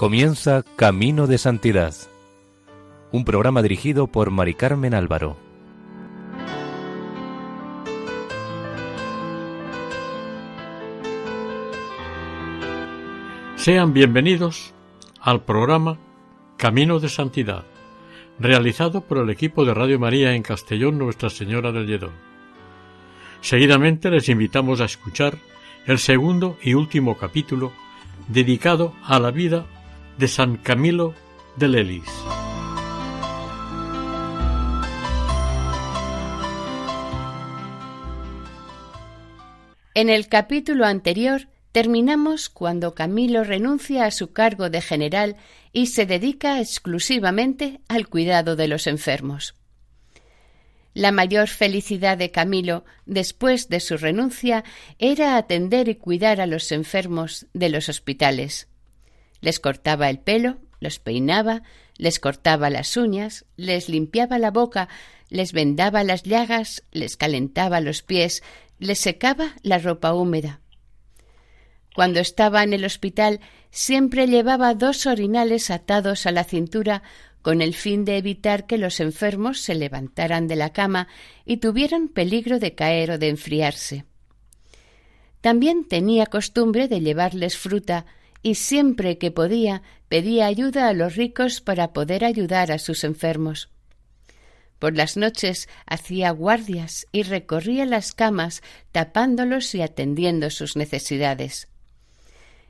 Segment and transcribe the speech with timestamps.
[0.00, 1.94] Comienza Camino de Santidad,
[3.12, 5.36] un programa dirigido por Mari Carmen Álvaro.
[13.56, 14.72] Sean bienvenidos
[15.20, 15.98] al programa
[16.56, 17.66] Camino de Santidad,
[18.38, 22.10] realizado por el equipo de Radio María en Castellón Nuestra Señora del Lledó.
[23.42, 25.36] Seguidamente les invitamos a escuchar
[25.84, 27.70] el segundo y último capítulo
[28.28, 29.66] dedicado a la vida
[30.20, 31.14] de San Camilo
[31.56, 32.04] de Lelis.
[39.94, 45.36] En el capítulo anterior terminamos cuando Camilo renuncia a su cargo de general
[45.72, 49.54] y se dedica exclusivamente al cuidado de los enfermos.
[50.92, 54.64] La mayor felicidad de Camilo, después de su renuncia,
[54.98, 58.69] era atender y cuidar a los enfermos de los hospitales.
[59.40, 61.62] Les cortaba el pelo, los peinaba,
[61.96, 64.88] les cortaba las uñas, les limpiaba la boca,
[65.28, 68.42] les vendaba las llagas, les calentaba los pies,
[68.78, 70.60] les secaba la ropa húmeda.
[71.94, 77.02] Cuando estaba en el hospital siempre llevaba dos orinales atados a la cintura
[77.42, 81.08] con el fin de evitar que los enfermos se levantaran de la cama
[81.44, 84.04] y tuvieran peligro de caer o de enfriarse.
[85.40, 88.06] También tenía costumbre de llevarles fruta
[88.42, 93.68] y siempre que podía pedía ayuda a los ricos para poder ayudar a sus enfermos.
[94.78, 101.68] Por las noches hacía guardias y recorría las camas tapándolos y atendiendo sus necesidades.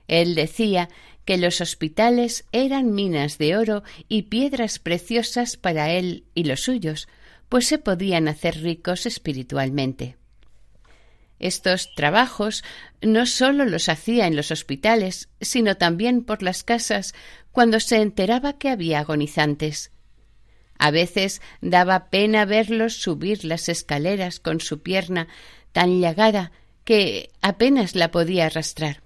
[0.09, 0.89] Él decía
[1.25, 7.07] que los hospitales eran minas de oro y piedras preciosas para él y los suyos,
[7.49, 10.17] pues se podían hacer ricos espiritualmente.
[11.41, 12.63] Estos trabajos
[13.01, 17.15] no sólo los hacía en los hospitales, sino también por las casas
[17.51, 19.91] cuando se enteraba que había agonizantes.
[20.79, 25.29] A veces daba pena verlos subir las escaleras con su pierna
[25.73, 26.53] tan llagada
[26.85, 29.03] que apenas la podía arrastrar.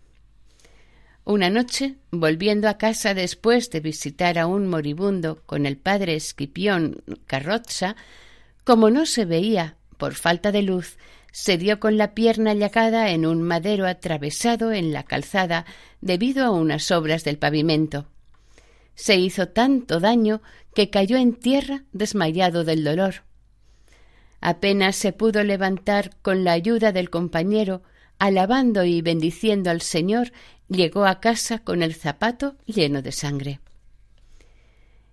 [1.25, 7.03] Una noche, volviendo a casa después de visitar a un moribundo con el padre Esquipión
[7.27, 7.97] Carrozza,
[8.65, 10.99] como no se veía por falta de luz,
[11.34, 15.67] se dio con la pierna llagada en un madero atravesado en la calzada
[16.00, 18.06] debido a unas obras del pavimento.
[18.95, 20.43] Se hizo tanto daño
[20.77, 23.25] que cayó en tierra desmayado del dolor.
[24.41, 27.83] Apenas se pudo levantar con la ayuda del compañero,
[28.21, 30.31] alabando y bendiciendo al Señor
[30.69, 33.59] llegó a casa con el zapato lleno de sangre.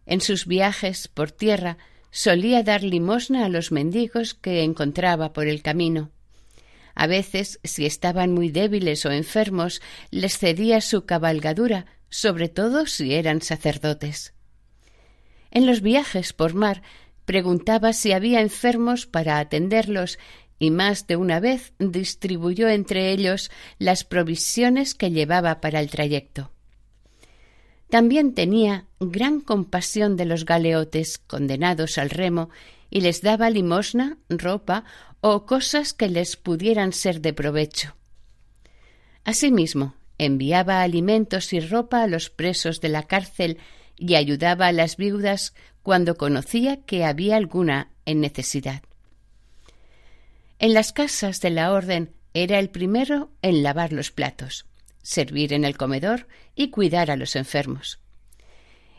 [0.06, 1.80] En sus viajes por tierra
[2.12, 6.12] solía dar limosna a los mendigos que encontraba por el camino.
[6.94, 13.14] A veces, si estaban muy débiles o enfermos, les cedía su cabalgadura, sobre todo si
[13.14, 14.34] eran sacerdotes.
[15.52, 16.82] En los viajes por mar
[17.26, 20.20] preguntaba si había enfermos para atenderlos
[20.60, 26.52] y más de una vez distribuyó entre ellos las provisiones que llevaba para el trayecto.
[27.91, 32.50] También tenía gran compasión de los galeotes condenados al remo
[32.90, 34.85] y les daba limosna, ropa
[35.19, 37.97] o cosas que les pudieran ser de provecho.
[39.25, 43.57] Asimismo, enviaba alimentos y ropa a los presos de la cárcel
[43.97, 45.53] y ayudaba a las viudas
[45.84, 48.84] cuando conocía que había alguna en necesidad.
[50.59, 54.66] En las casas de la orden era el primero en lavar los platos,
[55.02, 58.00] servir en el comedor y cuidar a los enfermos.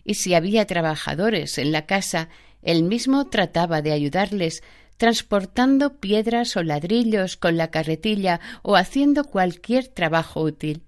[0.05, 2.29] Y si había trabajadores en la casa,
[2.63, 4.63] él mismo trataba de ayudarles
[4.97, 10.83] transportando piedras o ladrillos con la carretilla o haciendo cualquier trabajo útil.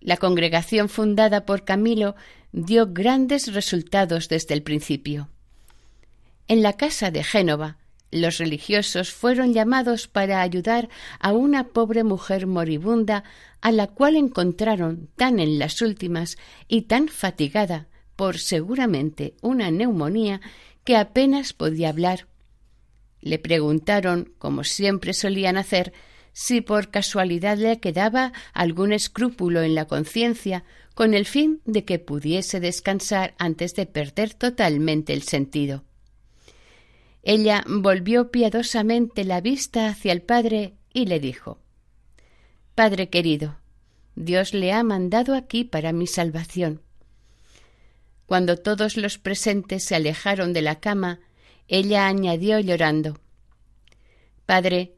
[0.00, 2.14] La congregación fundada por Camilo
[2.52, 5.28] dio grandes resultados desde el principio.
[6.46, 7.78] En la casa de Génova,
[8.10, 10.88] los religiosos fueron llamados para ayudar
[11.20, 13.24] a una pobre mujer moribunda
[13.60, 16.36] a la cual encontraron tan en las últimas
[16.68, 20.40] y tan fatigada por seguramente una neumonía
[20.84, 22.26] que apenas podía hablar.
[23.20, 25.92] Le preguntaron, como siempre solían hacer,
[26.32, 30.64] si por casualidad le quedaba algún escrúpulo en la conciencia,
[30.94, 35.84] con el fin de que pudiese descansar antes de perder totalmente el sentido.
[37.30, 41.58] Ella volvió piadosamente la vista hacia el padre y le dijo
[42.74, 43.58] Padre querido,
[44.14, 46.80] Dios le ha mandado aquí para mi salvación.
[48.24, 51.20] Cuando todos los presentes se alejaron de la cama,
[51.68, 53.20] ella añadió llorando
[54.46, 54.94] Padre,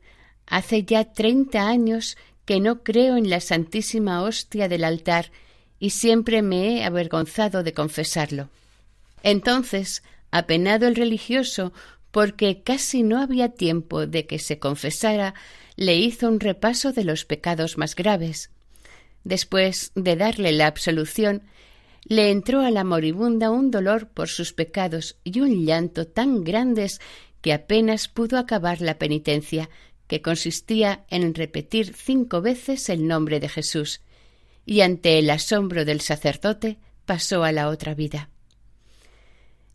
[0.46, 5.32] hace ya treinta años que no creo en la Santísima Hostia del altar
[5.80, 8.50] y siempre me he avergonzado de confesarlo.
[9.24, 11.72] Entonces, apenado el religioso,
[12.10, 15.34] porque casi no había tiempo de que se confesara,
[15.76, 18.50] le hizo un repaso de los pecados más graves.
[19.24, 21.42] Después de darle la absolución,
[22.04, 27.00] le entró a la moribunda un dolor por sus pecados y un llanto tan grandes
[27.40, 29.70] que apenas pudo acabar la penitencia,
[30.06, 34.00] que consistía en repetir cinco veces el nombre de Jesús,
[34.66, 38.28] y ante el asombro del sacerdote pasó a la otra vida.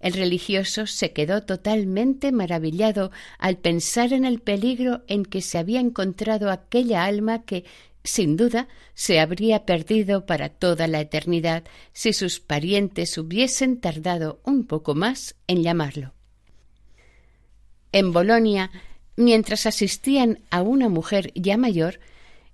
[0.06, 3.10] El religioso se quedó totalmente maravillado
[3.40, 7.66] al pensar en el peligro en que se había encontrado aquella alma que,
[8.04, 14.68] sin duda, se habría perdido para toda la eternidad si sus parientes hubiesen tardado un
[14.68, 16.14] poco más en llamarlo.
[17.92, 18.70] En Bolonia,
[19.16, 22.00] mientras asistían a una mujer ya mayor,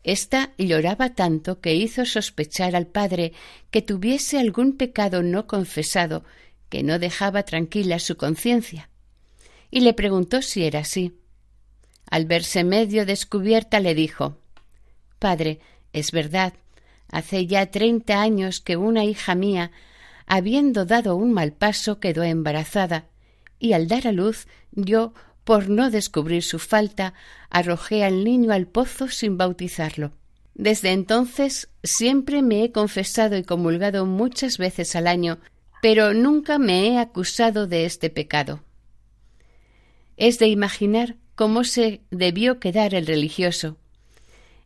[0.04, 3.34] ésta lloraba tanto que hizo sospechar al padre
[3.72, 6.24] que tuviese algún pecado no confesado
[6.72, 8.90] que no dejaba tranquila su conciencia,
[9.70, 11.14] y le preguntó si era así.
[12.10, 14.38] Al verse medio descubierta le dijo
[15.20, 15.60] Padre,
[15.92, 16.54] es verdad,
[17.12, 19.72] hace ya treinta años que una hija mía,
[20.26, 23.06] habiendo dado un mal paso, quedó embarazada,
[23.60, 25.14] y al dar a luz yo,
[25.44, 27.14] por no descubrir su falta,
[27.50, 30.14] arrojé al niño al pozo sin bautizarlo.
[30.54, 35.40] Desde entonces siempre me he confesado y comulgado muchas veces al año
[35.82, 38.64] pero nunca me he acusado de este pecado.
[40.16, 43.78] Es de imaginar cómo se debió quedar el religioso.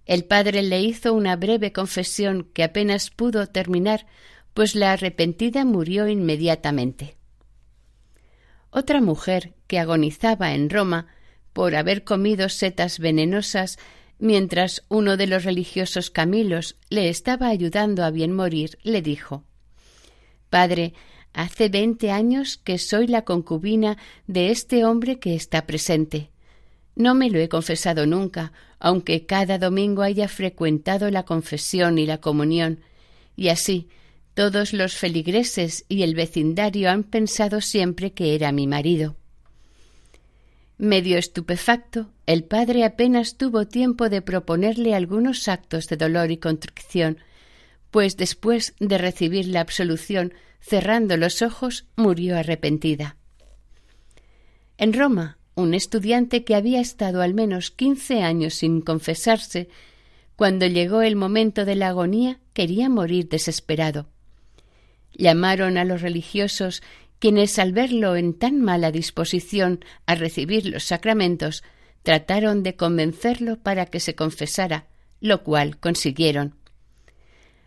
[0.05, 4.05] El padre le hizo una breve confesión que apenas pudo terminar,
[4.53, 7.15] pues la arrepentida murió inmediatamente.
[8.69, 11.07] Otra mujer que agonizaba en Roma
[11.53, 13.79] por haber comido setas venenosas
[14.19, 19.45] mientras uno de los religiosos Camilos le estaba ayudando a bien morir, le dijo
[20.55, 20.93] Padre,
[21.33, 26.29] hace veinte años que soy la concubina de este hombre que está presente.
[26.95, 32.19] No me lo he confesado nunca, aunque cada domingo haya frecuentado la confesión y la
[32.19, 32.79] comunión,
[33.35, 33.89] y así
[34.33, 39.17] todos los feligreses y el vecindario han pensado siempre que era mi marido.
[40.77, 47.17] Medio estupefacto, el padre apenas tuvo tiempo de proponerle algunos actos de dolor y contrición,
[47.95, 53.15] pues después de recibir la absolución, cerrando los ojos, murió arrepentida.
[54.77, 59.69] En Roma, un estudiante que había estado al menos quince años sin confesarse,
[60.35, 64.09] cuando llegó el momento de la agonía, quería morir desesperado.
[65.13, 66.83] Llamaron a los religiosos,
[67.19, 71.63] quienes al verlo en tan mala disposición a recibir los sacramentos,
[72.03, 74.87] trataron de convencerlo para que se confesara,
[75.21, 76.55] lo cual consiguieron.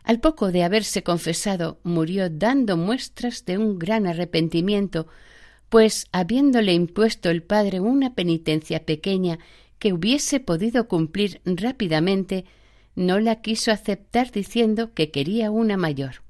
[0.04, 5.06] Al poco de haberse confesado, murió dando muestras de un gran arrepentimiento,
[5.68, 9.38] pues habiéndole impuesto el Padre una penitencia pequeña
[9.78, 12.44] que hubiese podido cumplir rápidamente,
[12.94, 16.22] no la quiso aceptar diciendo que quería una mayor.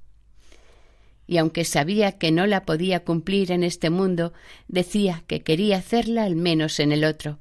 [1.26, 4.32] Y aunque sabía que no la podía cumplir en este mundo,
[4.66, 7.38] decía que quería hacerla al menos en el otro.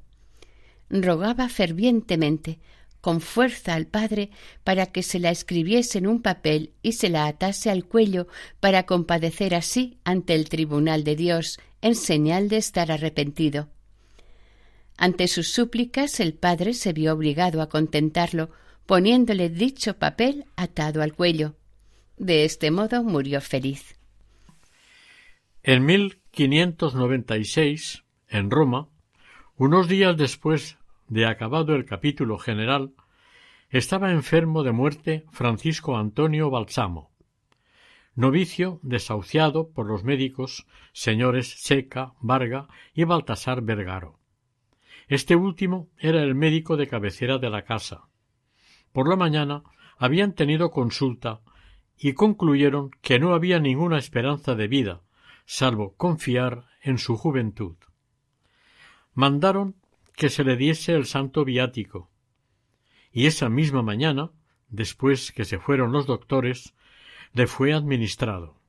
[0.90, 2.58] Rogaba fervientemente,
[3.00, 4.30] con fuerza al padre
[4.64, 8.28] para que se la escribiese en un papel y se la atase al cuello
[8.60, 13.68] para compadecer así ante el tribunal de Dios en señal de estar arrepentido.
[14.96, 18.50] Ante sus súplicas el padre se vio obligado a contentarlo,
[18.84, 21.54] poniéndole dicho papel atado al cuello.
[22.16, 23.94] De este modo murió feliz.
[25.62, 28.88] En 1596, en Roma,
[29.56, 30.77] unos días después
[31.08, 32.92] de acabado el capítulo general,
[33.70, 37.10] estaba enfermo de muerte Francisco Antonio Balsamo,
[38.14, 44.18] novicio desahuciado por los médicos señores Seca, Varga y Baltasar Vergaro.
[45.06, 48.08] Este último era el médico de cabecera de la casa.
[48.92, 49.62] Por la mañana
[49.96, 51.40] habían tenido consulta
[51.96, 55.02] y concluyeron que no había ninguna esperanza de vida,
[55.46, 57.76] salvo confiar en su juventud.
[59.14, 59.74] Mandaron
[60.18, 62.10] que se le diese el santo viático.
[63.12, 64.32] Y esa misma mañana,
[64.68, 66.74] después que se fueron los doctores,
[67.32, 68.60] le fue administrado.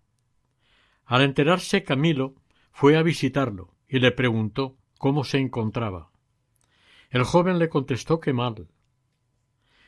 [1.06, 2.36] Al enterarse Camilo,
[2.72, 6.12] fue a visitarlo y le preguntó cómo se encontraba.
[7.10, 8.68] El joven le contestó que mal.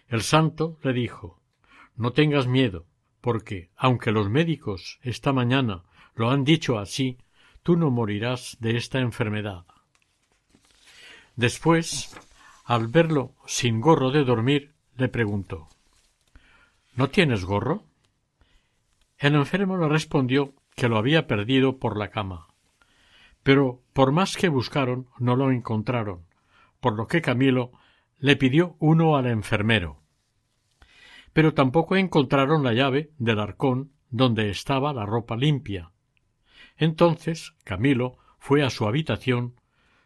[0.07, 1.43] El santo le dijo
[1.95, 2.87] No tengas miedo,
[3.21, 5.83] porque, aunque los médicos esta mañana
[6.15, 7.19] lo han dicho así,
[7.61, 9.65] tú no morirás de esta enfermedad.
[11.41, 12.15] Después,
[12.65, 15.69] al verlo sin gorro de dormir, le preguntó
[16.95, 17.81] ¿No tienes gorro?
[19.17, 22.45] El enfermo le respondió que lo había perdido por la cama.
[23.41, 26.27] Pero por más que buscaron no lo encontraron,
[26.79, 27.71] por lo que Camilo
[28.19, 29.97] le pidió uno al enfermero.
[31.33, 35.89] Pero tampoco encontraron la llave del arcón donde estaba la ropa limpia.
[36.77, 39.55] Entonces Camilo fue a su habitación,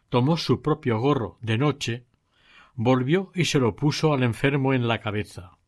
[0.08, 2.04] tomó su propio gorro de noche,
[2.74, 5.58] volvió y se lo puso al enfermo en la cabeza.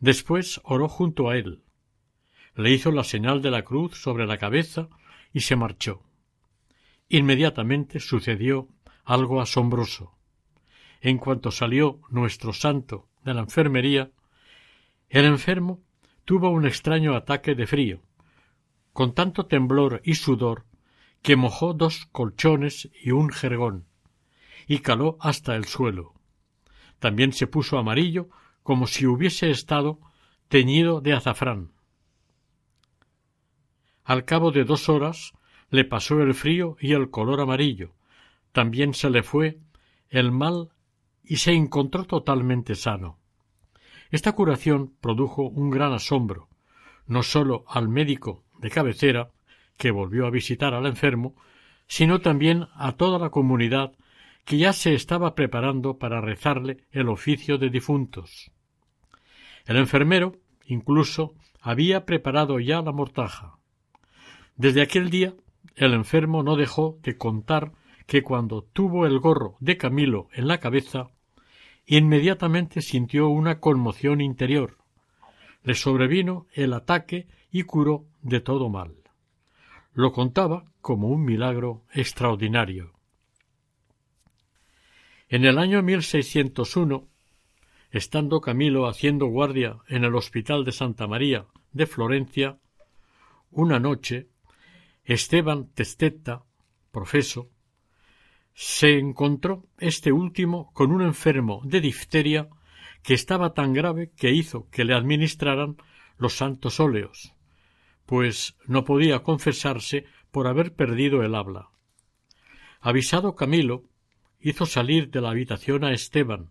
[0.00, 1.62] Después oró junto a él,
[2.56, 4.88] le hizo la señal de la cruz sobre la cabeza
[5.32, 6.02] y se marchó.
[7.08, 8.68] Inmediatamente sucedió
[9.04, 10.16] algo asombroso.
[11.00, 14.10] En cuanto salió nuestro santo de la enfermería,
[15.08, 15.82] el enfermo
[16.24, 18.00] tuvo un extraño ataque de frío,
[18.92, 20.64] con tanto temblor y sudor
[21.24, 23.86] que mojó dos colchones y un jergón,
[24.68, 26.12] y caló hasta el suelo.
[26.98, 28.28] También se puso amarillo
[28.62, 30.00] como si hubiese estado
[30.48, 31.72] teñido de azafrán.
[34.04, 35.32] Al cabo de dos horas
[35.70, 37.94] le pasó el frío y el color amarillo.
[38.52, 39.60] También se le fue
[40.10, 40.72] el mal
[41.22, 43.18] y se encontró totalmente sano.
[44.10, 46.50] Esta curación produjo un gran asombro,
[47.06, 49.30] no sólo al médico de cabecera,
[49.76, 51.34] que volvió a visitar al enfermo,
[51.86, 53.92] sino también a toda la comunidad
[54.44, 58.50] que ya se estaba preparando para rezarle el oficio de difuntos.
[59.66, 63.58] El enfermero incluso había preparado ya la mortaja.
[64.56, 65.34] Desde aquel día
[65.76, 67.72] el enfermo no dejó de contar
[68.06, 71.08] que cuando tuvo el gorro de Camilo en la cabeza,
[71.86, 74.76] inmediatamente sintió una conmoción interior.
[75.62, 78.92] Le sobrevino el ataque y curó de todo mal.
[79.94, 82.92] Lo contaba como un milagro extraordinario.
[85.28, 87.08] En el año 1601,
[87.90, 92.58] estando Camilo haciendo guardia en el Hospital de Santa María de Florencia,
[93.50, 94.28] una noche
[95.04, 96.42] Esteban Testetta,
[96.90, 97.50] profeso,
[98.52, 102.48] se encontró este último con un enfermo de difteria
[103.02, 105.76] que estaba tan grave que hizo que le administraran
[106.16, 107.33] los santos óleos,
[108.06, 111.70] pues no podía confesarse por haber perdido el habla.
[112.80, 113.84] Avisado Camilo,
[114.40, 116.50] hizo salir de la habitación a Esteban,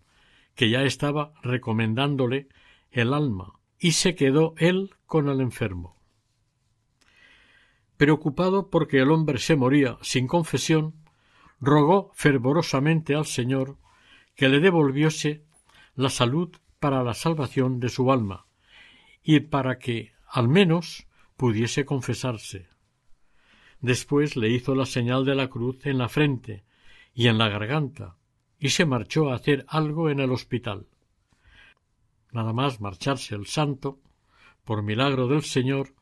[0.55, 2.47] que ya estaba recomendándole
[2.91, 5.97] el alma, y se quedó él con el enfermo.
[7.97, 10.95] Preocupado porque el hombre se moría sin confesión,
[11.59, 13.77] rogó fervorosamente al Señor
[14.35, 15.43] que le devolviese
[15.95, 18.47] la salud para la salvación de su alma
[19.21, 21.07] y para que, al menos,
[21.43, 22.69] pudiese confesarse.
[23.81, 26.63] Después le hizo la señal de la cruz en la frente
[27.13, 28.15] y en la garganta,
[28.57, 30.87] y se marchó a hacer algo en el hospital.
[32.31, 33.99] Nada más marcharse el santo,
[34.63, 35.95] por milagro del Señor,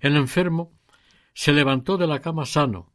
[0.00, 0.72] el enfermo
[1.34, 2.90] se levantó de la cama sano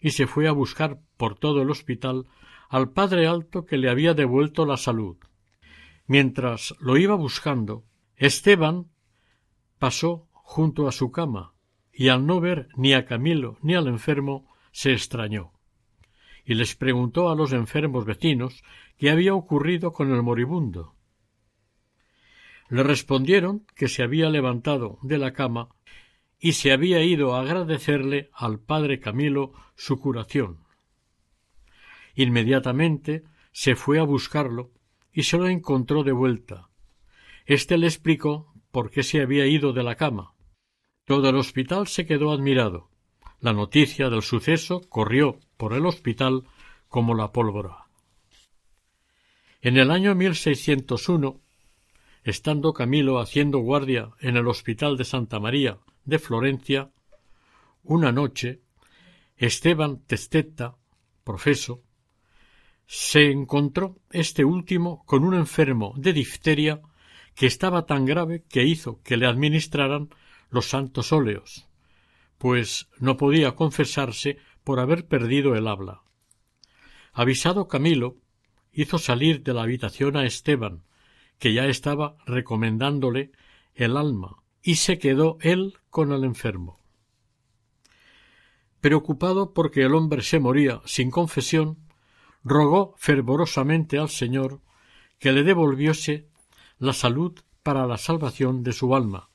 [0.00, 2.26] y se fue a buscar por todo el hospital
[2.68, 5.16] al padre alto que le había devuelto la salud.
[6.08, 7.84] Mientras lo iba buscando,
[8.16, 8.90] Esteban
[9.78, 11.54] pasó junto a su cama
[11.92, 15.52] y al no ver ni a Camilo ni al enfermo se extrañó
[16.44, 18.64] y les preguntó a los enfermos vecinos
[18.96, 20.96] qué había ocurrido con el moribundo.
[22.68, 25.68] Le respondieron que se había levantado de la cama
[26.40, 30.64] y se había ido a agradecerle al padre Camilo su curación.
[32.16, 34.72] Inmediatamente se fue a buscarlo
[35.12, 36.70] y se lo encontró de vuelta.
[37.46, 40.34] Este le explicó por qué se había ido de la cama.
[41.10, 42.88] Todo el hospital se quedó admirado.
[43.40, 46.44] La noticia del suceso corrió por el hospital
[46.86, 47.86] como la pólvora.
[49.60, 51.40] En el año 1601,
[52.22, 56.92] estando Camilo haciendo guardia en el hospital de Santa María de Florencia,
[57.82, 58.60] una noche,
[59.36, 60.76] Esteban Testetta,
[61.24, 61.82] profeso,
[62.86, 66.80] se encontró este último con un enfermo de difteria
[67.34, 70.10] que estaba tan grave que hizo que le administraran
[70.50, 71.68] los santos óleos,
[72.38, 76.02] pues no podía confesarse por haber perdido el habla.
[77.12, 78.16] Avisado Camilo,
[78.72, 80.84] hizo salir de la habitación a Esteban,
[81.38, 83.32] que ya estaba recomendándole
[83.74, 86.80] el alma, y se quedó él con el enfermo.
[88.80, 91.78] Preocupado porque el hombre se moría sin confesión,
[92.42, 94.60] rogó fervorosamente al Señor
[95.18, 96.28] que le devolviese
[96.78, 99.29] la salud para la salvación de su alma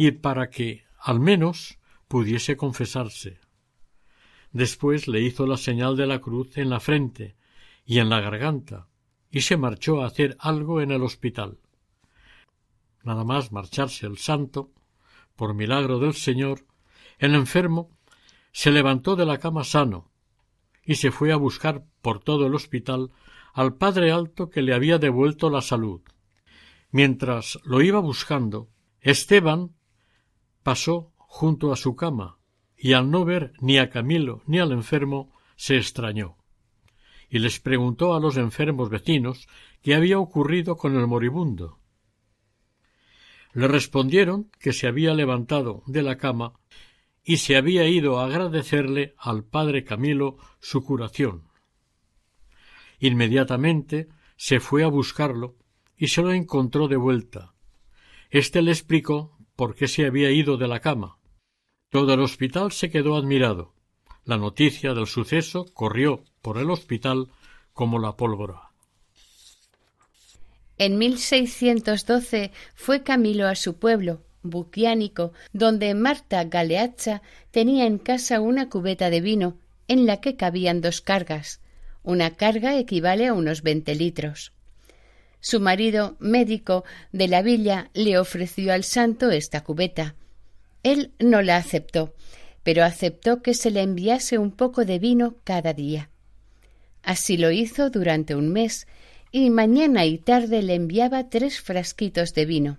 [0.00, 3.40] y para que, al menos, pudiese confesarse.
[4.52, 7.34] Después le hizo la señal de la cruz en la frente
[7.84, 8.86] y en la garganta,
[9.28, 11.58] y se marchó a hacer algo en el hospital.
[13.02, 14.70] Nada más marcharse el santo,
[15.34, 16.64] por milagro del Señor,
[17.18, 17.90] el enfermo
[18.52, 20.12] se levantó de la cama sano
[20.84, 23.10] y se fue a buscar por todo el hospital
[23.52, 26.02] al Padre Alto que le había devuelto la salud.
[26.92, 28.68] Mientras lo iba buscando,
[29.00, 29.74] Esteban
[30.68, 32.36] pasó junto a su cama
[32.76, 36.36] y al no ver ni a Camilo ni al enfermo se extrañó
[37.30, 39.48] y les preguntó a los enfermos vecinos
[39.80, 41.78] qué había ocurrido con el moribundo.
[43.54, 46.52] Le respondieron que se había levantado de la cama
[47.24, 51.44] y se había ido a agradecerle al padre Camilo su curación.
[53.00, 55.56] Inmediatamente se fue a buscarlo
[55.96, 57.54] y se lo encontró de vuelta.
[58.28, 61.18] Este le explicó por qué se había ido de la cama.
[61.90, 63.74] Todo el hospital se quedó admirado.
[64.24, 67.26] La noticia del suceso corrió por el hospital
[67.72, 68.70] como la pólvora.
[70.78, 78.68] En 1612 fue Camilo a su pueblo, Buquiánico, donde Marta Galeazza tenía en casa una
[78.68, 81.60] cubeta de vino en la que cabían dos cargas.
[82.04, 84.52] Una carga equivale a unos veinte litros.
[85.40, 90.14] Su marido, médico de la villa, le ofreció al santo esta cubeta.
[90.82, 92.14] Él no la aceptó,
[92.62, 96.10] pero aceptó que se le enviase un poco de vino cada día.
[97.02, 98.86] Así lo hizo durante un mes,
[99.30, 102.78] y mañana y tarde le enviaba tres frasquitos de vino.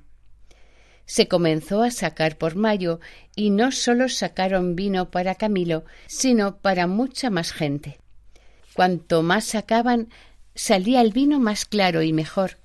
[1.06, 3.00] Se comenzó a sacar por mayo,
[3.36, 8.00] y no sólo sacaron vino para Camilo, sino para mucha más gente.
[8.74, 10.10] Cuanto más sacaban,
[10.60, 12.58] salía el vino más claro y mejor.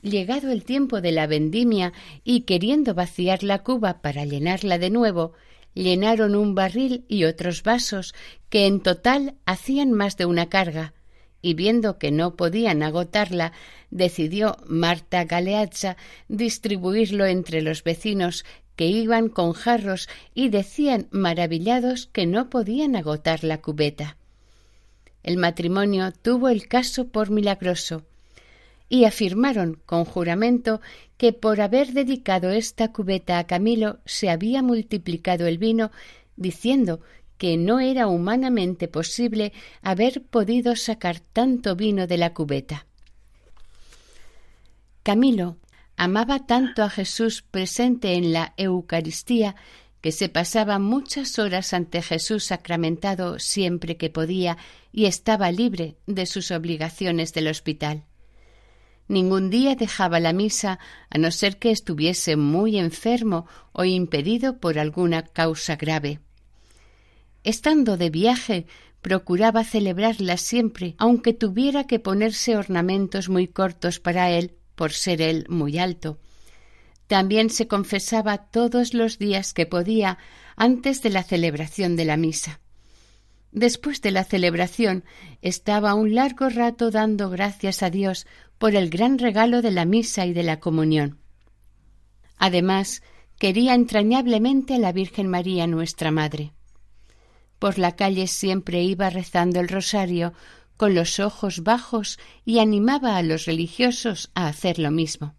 [0.00, 1.92] Llegado el tiempo de la vendimia
[2.24, 5.34] y queriendo vaciar la cuba para llenarla de nuevo,
[5.74, 8.14] llenaron un barril y otros vasos
[8.48, 10.94] que en total hacían más de una carga,
[11.42, 13.52] y viendo que no podían agotarla,
[13.90, 22.24] decidió Marta Galeazza distribuirlo entre los vecinos que iban con jarros y decían maravillados que
[22.24, 24.16] no podían agotar la cubeta.
[25.26, 28.04] El matrimonio tuvo el caso por milagroso,
[28.88, 30.80] y afirmaron con juramento
[31.18, 35.90] que por haber dedicado esta cubeta a Camilo se había multiplicado el vino,
[36.36, 37.00] diciendo
[37.38, 42.86] que no era humanamente posible haber podido sacar tanto vino de la cubeta.
[45.02, 45.56] Camilo
[45.96, 49.56] amaba tanto a Jesús presente en la Eucaristía
[50.06, 54.56] que se pasaba muchas horas ante Jesús sacramentado siempre que podía
[54.92, 58.04] y estaba libre de sus obligaciones del hospital.
[59.08, 60.78] Ningún día dejaba la misa
[61.10, 66.20] a no ser que estuviese muy enfermo o impedido por alguna causa grave.
[67.42, 68.66] Estando de viaje,
[69.02, 75.46] procuraba celebrarla siempre, aunque tuviera que ponerse ornamentos muy cortos para él, por ser él
[75.48, 76.20] muy alto.
[77.06, 80.18] También se confesaba todos los días que podía
[80.56, 82.60] antes de la celebración de la misa.
[83.52, 85.04] Después de la celebración
[85.40, 88.26] estaba un largo rato dando gracias a Dios
[88.58, 91.18] por el gran regalo de la misa y de la comunión.
[92.38, 93.02] Además,
[93.38, 96.52] quería entrañablemente a la Virgen María nuestra Madre.
[97.58, 100.34] Por la calle siempre iba rezando el rosario
[100.76, 105.34] con los ojos bajos y animaba a los religiosos a hacer lo mismo.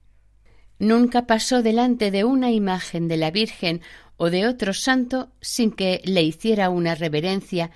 [0.79, 3.81] Nunca pasó delante de una imagen de la Virgen
[4.17, 7.71] o de otro santo sin que le hiciera una reverencia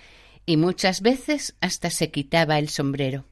[0.45, 3.25] y muchas veces hasta se quitaba el sombrero.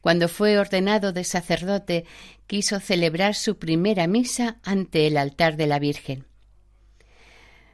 [0.00, 2.04] Cuando fue ordenado de sacerdote,
[2.46, 6.24] quiso celebrar su primera misa ante el altar de la Virgen.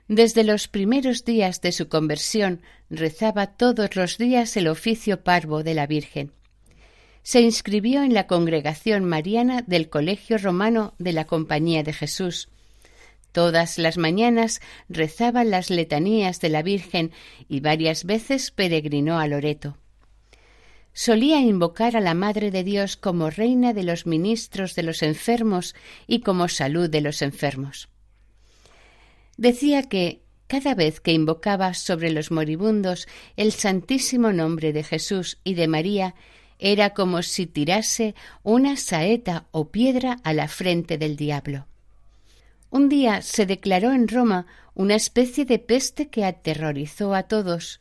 [0.09, 5.75] Desde los primeros días de su conversión rezaba todos los días el oficio parvo de
[5.75, 6.33] la Virgen.
[7.25, 12.49] Se inscribió en la congregación mariana del Colegio Romano de la Compañía de Jesús.
[13.33, 17.11] Todas las mañanas rezaba las letanías de la Virgen
[17.49, 19.77] y varias veces peregrinó a Loreto
[20.95, 25.75] solía invocar a la Madre de Dios como reina de los ministros de los enfermos
[26.07, 27.89] y como salud de los enfermos.
[29.37, 35.55] Decía que cada vez que invocaba sobre los moribundos el santísimo nombre de Jesús y
[35.55, 36.15] de María,
[36.59, 41.67] era como si tirase una saeta o piedra a la frente del diablo.
[42.71, 47.81] Un día se declaró en Roma una especie de peste que aterrorizó a todos,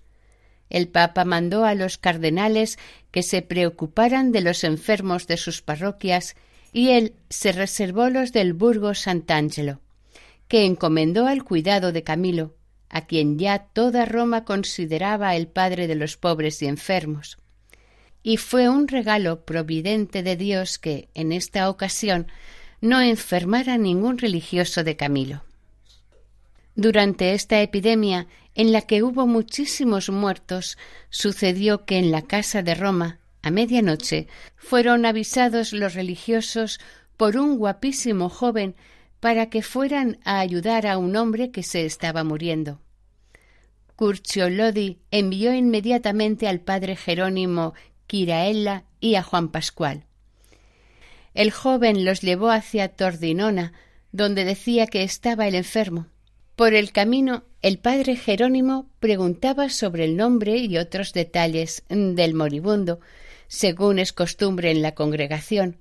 [0.74, 2.80] el Papa mandó a los cardenales
[3.12, 6.36] que se preocuparan de los enfermos de sus parroquias
[6.74, 9.82] y él se reservó los del Burgo Sant'Angelo,
[10.48, 12.56] que encomendó al cuidado de Camilo,
[12.90, 17.38] a quien ya toda Roma consideraba el padre de los pobres y enfermos.
[18.24, 22.28] Y fue un regalo providente de Dios que, en esta ocasión,
[22.82, 25.44] no enfermara ningún religioso de Camilo.
[26.76, 30.78] Durante esta epidemia, en la que hubo muchísimos muertos,
[31.10, 36.80] sucedió que en la casa de Roma, a medianoche, fueron avisados los religiosos
[37.18, 38.76] por un guapísimo joven
[39.20, 42.80] para que fueran a ayudar a un hombre que se estaba muriendo.
[43.96, 47.74] Curcio Lodi envió inmediatamente al padre Jerónimo
[48.08, 50.06] Quiraella y a Juan Pascual.
[51.34, 53.74] El joven los llevó hacia Tordinona,
[54.12, 56.08] donde decía que estaba el enfermo.
[56.56, 63.00] Por el camino, el padre Jerónimo preguntaba sobre el nombre y otros detalles del moribundo,
[63.48, 65.80] según es costumbre en la congregación.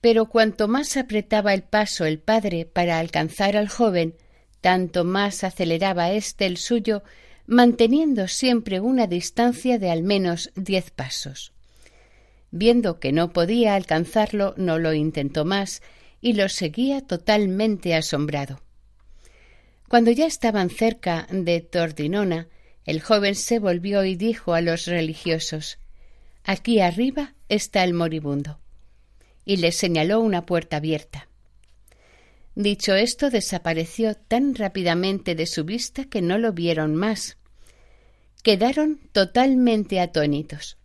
[0.00, 4.14] Pero cuanto más apretaba el paso el padre para alcanzar al joven,
[4.60, 7.02] tanto más aceleraba éste el suyo,
[7.48, 11.54] manteniendo siempre una distancia de al menos diez pasos.
[12.50, 15.80] Viendo que no podía alcanzarlo, no lo intentó más
[16.20, 18.60] y lo seguía totalmente asombrado.
[19.88, 22.48] Cuando ya estaban cerca de Tordinona,
[22.84, 25.78] el joven se volvió y dijo a los religiosos
[26.44, 28.60] Aquí arriba está el moribundo.
[29.46, 31.28] y les señaló una puerta abierta.
[32.58, 37.38] Dicho esto, desapareció tan rápidamente de su vista que no lo vieron más.
[38.42, 40.76] Quedaron totalmente atónitos.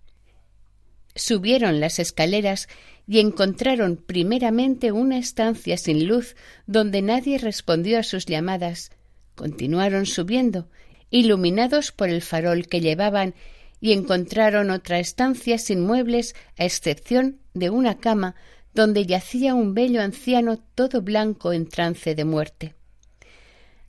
[1.15, 2.67] Subieron las escaleras
[3.07, 6.35] y encontraron primeramente una estancia sin luz
[6.67, 8.91] donde nadie respondió a sus llamadas.
[9.33, 10.69] Continuaron subiendo,
[11.09, 13.33] iluminados por el farol que llevaban,
[13.81, 18.35] y encontraron otra estancia sin muebles a excepción de una cama
[18.73, 22.75] donde yacía un bello anciano todo blanco en trance de muerte.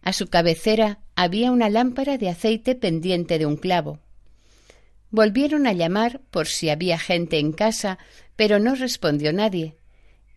[0.03, 4.01] A su cabecera había una lámpara de aceite pendiente de un clavo.
[5.11, 7.99] Volvieron a llamar por si había gente en casa,
[8.37, 9.77] pero no respondió nadie.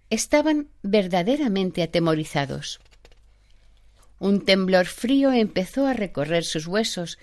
[0.09, 2.79] Estaban verdaderamente atemorizados.
[4.19, 7.19] Un temblor frío empezó a recorrer sus huesos,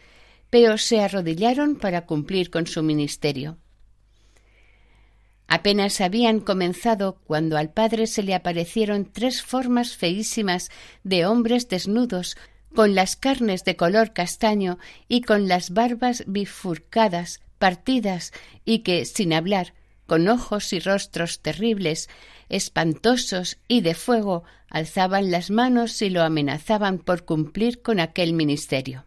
[0.51, 3.57] pero se arrodillaron para cumplir con su ministerio.
[5.55, 10.69] Apenas habían comenzado cuando al padre se le aparecieron tres formas feísimas
[11.05, 12.37] de hombres desnudos
[12.75, 18.33] con las carnes de color castaño y con las barbas bifurcadas, partidas,
[18.65, 19.75] y que, sin hablar,
[20.07, 22.09] con ojos y rostros terribles,
[22.49, 29.07] espantosos y de fuego, alzaban las manos y lo amenazaban por cumplir con aquel ministerio.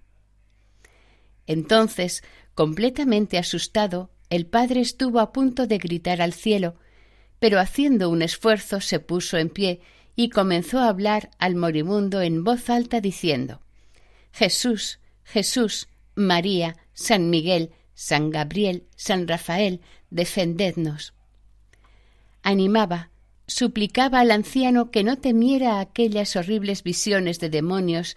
[1.45, 2.23] Entonces,
[2.55, 6.75] completamente asustado, el padre estuvo a punto de gritar al cielo,
[7.39, 9.81] pero haciendo un esfuerzo se puso en pie
[10.15, 13.61] y comenzó a hablar al moribundo en voz alta diciendo
[14.31, 21.13] Jesús, Jesús, María, San Miguel, San Gabriel, San Rafael, defendednos.
[22.43, 23.09] Animaba,
[23.47, 28.15] suplicaba al anciano que no temiera aquellas horribles visiones de demonios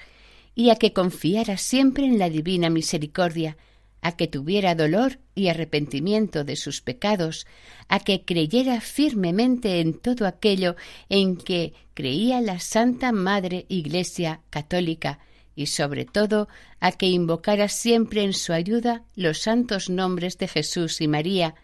[0.54, 3.56] y a que confiara siempre en la divina misericordia,
[4.02, 7.46] a que tuviera dolor y arrepentimiento de sus pecados,
[7.88, 10.76] a que creyera firmemente en todo aquello
[11.08, 15.18] en que creía la Santa Madre Iglesia Católica,
[15.54, 21.00] y sobre todo a que invocara siempre en su ayuda los santos nombres de Jesús
[21.00, 21.54] y María,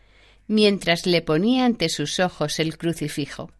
[0.49, 3.51] mientras le ponía ante sus ojos el crucifijo.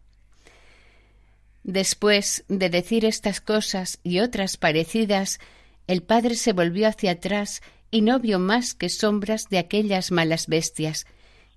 [1.63, 5.39] Después de decir estas cosas y otras parecidas,
[5.87, 10.47] el padre se volvió hacia atrás y no vio más que sombras de aquellas malas
[10.47, 11.05] bestias,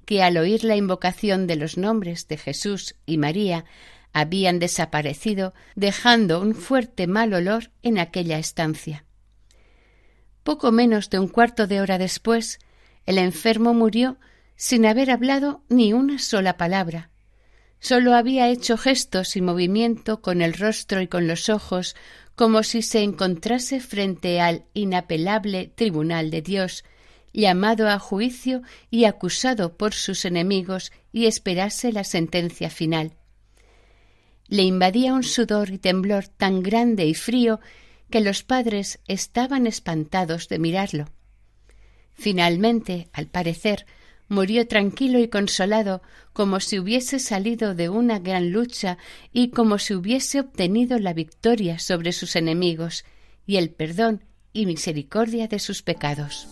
[0.05, 3.65] que al oír la invocación de los nombres de Jesús y María
[4.13, 9.05] habían desaparecido, dejando un fuerte mal olor en aquella estancia.
[10.43, 12.59] Poco menos de un cuarto de hora después,
[13.07, 14.19] el enfermo murió
[14.57, 17.11] sin haber hablado ni una sola palabra.
[17.81, 21.97] Sólo había hecho gestos y movimiento con el rostro y con los ojos
[22.35, 26.85] como si se encontrase frente al inapelable tribunal de Dios,
[27.33, 33.13] llamado a juicio y acusado por sus enemigos y esperase la sentencia final.
[34.47, 37.61] Le invadía un sudor y temblor tan grande y frío
[38.11, 41.09] que los padres estaban espantados de mirarlo.
[42.13, 43.87] Finalmente, al parecer,
[44.31, 46.01] murió tranquilo y consolado,
[46.33, 48.97] como si hubiese salido de una gran lucha
[49.33, 53.05] y como si hubiese obtenido la victoria sobre sus enemigos
[53.45, 56.49] y el perdón y misericordia de sus pecados.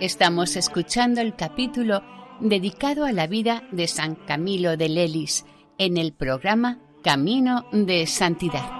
[0.00, 2.04] Estamos escuchando el capítulo
[2.38, 5.44] dedicado a la vida de San Camilo de Lelis
[5.76, 8.70] en el programa Camino de Santidad.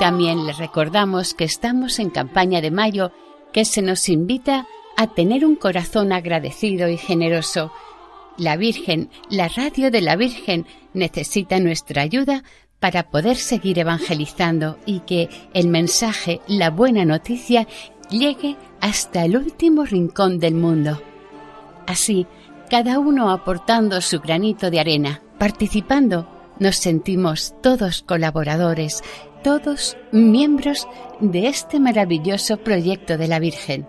[0.00, 3.12] También les recordamos que estamos en campaña de mayo,
[3.52, 7.70] que se nos invita a tener un corazón agradecido y generoso.
[8.38, 12.44] La Virgen, la radio de la Virgen, necesita nuestra ayuda
[12.80, 17.66] para poder seguir evangelizando y que el mensaje, la buena noticia,
[18.10, 21.02] llegue hasta el último rincón del mundo.
[21.86, 22.26] Así,
[22.70, 29.02] cada uno aportando su granito de arena, participando, nos sentimos todos colaboradores,
[29.42, 30.86] todos miembros
[31.20, 33.86] de este maravilloso proyecto de la Virgen.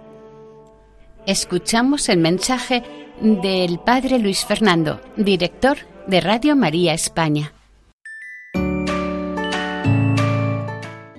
[1.25, 2.83] Escuchamos el mensaje
[3.21, 7.53] del Padre Luis Fernando, director de Radio María España.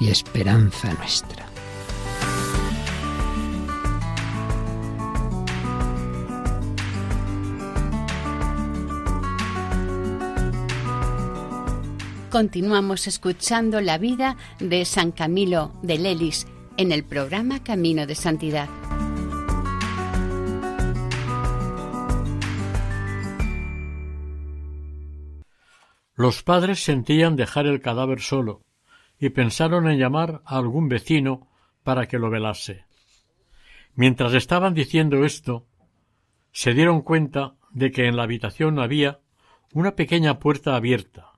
[0.00, 1.46] y esperanza nuestra.
[12.30, 18.68] Continuamos escuchando la vida de San Camilo de Lelis en el programa Camino de Santidad.
[26.14, 28.65] Los padres sentían dejar el cadáver solo,
[29.18, 31.48] y pensaron en llamar a algún vecino
[31.82, 32.84] para que lo velase.
[33.94, 35.66] Mientras estaban diciendo esto,
[36.52, 39.20] se dieron cuenta de que en la habitación había
[39.72, 41.32] una pequeña puerta abierta,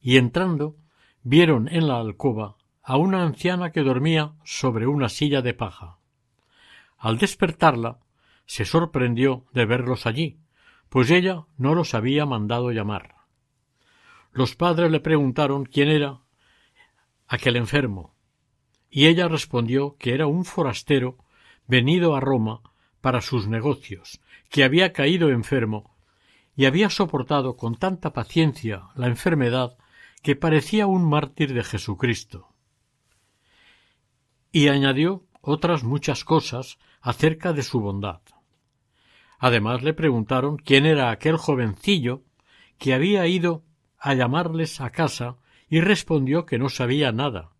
[0.00, 0.76] y entrando
[1.22, 5.98] vieron en la alcoba a una anciana que dormía sobre una silla de paja.
[6.98, 7.98] Al despertarla,
[8.46, 10.38] se sorprendió de verlos allí,
[10.88, 13.14] pues ella no los había mandado llamar.
[14.32, 16.19] Los padres le preguntaron quién era
[17.30, 18.16] aquel enfermo,
[18.90, 21.16] y ella respondió que era un forastero
[21.68, 22.60] venido a Roma
[23.00, 25.96] para sus negocios, que había caído enfermo
[26.56, 29.78] y había soportado con tanta paciencia la enfermedad
[30.24, 32.52] que parecía un mártir de Jesucristo.
[34.50, 38.22] Y añadió otras muchas cosas acerca de su bondad.
[39.38, 42.24] Además le preguntaron quién era aquel jovencillo
[42.76, 43.62] que había ido
[44.00, 45.36] a llamarles a casa
[45.70, 47.52] y respondió que no sabía nada,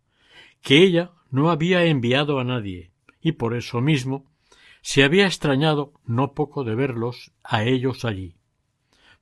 [0.60, 2.90] que ella no había enviado a nadie,
[3.22, 4.26] y por eso mismo
[4.82, 8.34] se había extrañado no poco de verlos a ellos allí,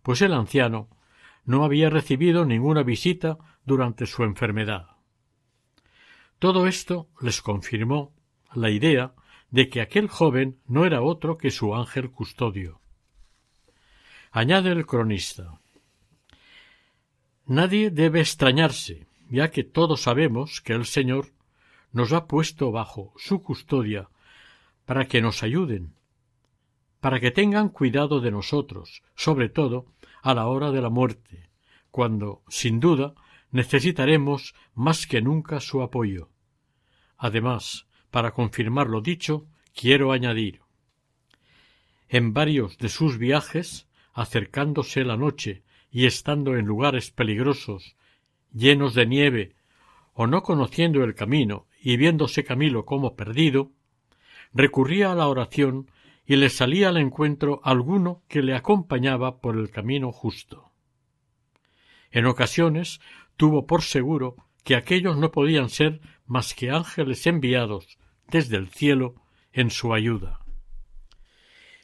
[0.02, 0.88] pues el anciano
[1.44, 4.86] no había recibido ninguna visita durante su enfermedad.
[6.38, 8.14] Todo esto les confirmó
[8.54, 9.14] la idea
[9.50, 12.80] de que aquel joven no era otro que su ángel custodio.
[14.30, 15.60] Añade el cronista
[17.48, 21.32] Nadie debe extrañarse, ya que todos sabemos que el Señor
[21.92, 24.10] nos ha puesto bajo su custodia
[24.84, 25.94] para que nos ayuden,
[27.00, 29.86] para que tengan cuidado de nosotros, sobre todo
[30.22, 31.48] a la hora de la muerte,
[31.90, 33.14] cuando, sin duda,
[33.50, 36.28] necesitaremos más que nunca su apoyo.
[37.16, 40.60] Además, para confirmar lo dicho, quiero añadir
[42.10, 47.96] en varios de sus viajes, acercándose la noche y estando en lugares peligrosos,
[48.52, 49.54] llenos de nieve,
[50.12, 53.72] o no conociendo el camino y viéndose Camilo como perdido,
[54.52, 55.90] recurría a la oración
[56.26, 60.70] y le salía al encuentro alguno que le acompañaba por el camino justo.
[62.10, 63.00] En ocasiones
[63.36, 69.14] tuvo por seguro que aquellos no podían ser más que ángeles enviados desde el cielo
[69.52, 70.40] en su ayuda.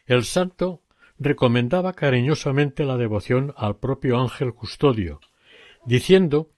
[0.06, 0.82] El santo
[1.24, 5.20] recomendaba cariñosamente la devoción al propio ángel custodio,
[5.84, 6.50] diciendo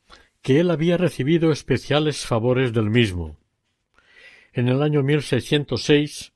[0.43, 3.39] que él había recibido especiales favores del mismo.
[4.53, 6.33] En el año 1606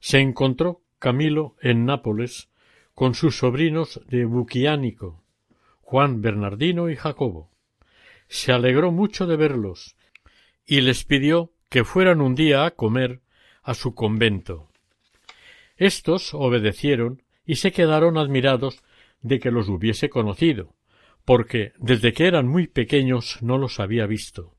[0.00, 2.48] se encontró Camilo en Nápoles
[2.94, 5.22] con sus sobrinos de Buquiánico,
[5.80, 7.50] Juan Bernardino y Jacobo.
[8.28, 9.96] Se alegró mucho de verlos
[10.66, 13.20] y les pidió que fueran un día a comer
[13.62, 14.68] a su convento.
[15.76, 18.82] Estos obedecieron y se quedaron admirados
[19.20, 20.74] de que los hubiese conocido,
[21.24, 24.54] porque desde que eran muy pequeños no los había visto.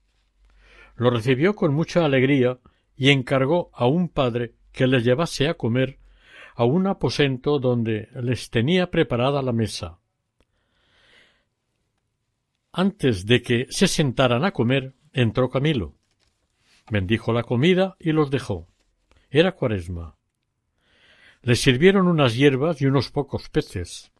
[0.95, 2.59] Lo recibió con mucha alegría
[2.95, 5.99] y encargó a un padre que les llevase a comer
[6.55, 9.99] a un aposento donde les tenía preparada la mesa.
[12.71, 15.95] Antes de que se sentaran a comer, entró Camilo.
[16.89, 18.67] Bendijo la comida y los dejó.
[19.29, 20.14] Era cuaresma.
[21.45, 24.11] Les sirvieron unas hierbas y unos pocos peces,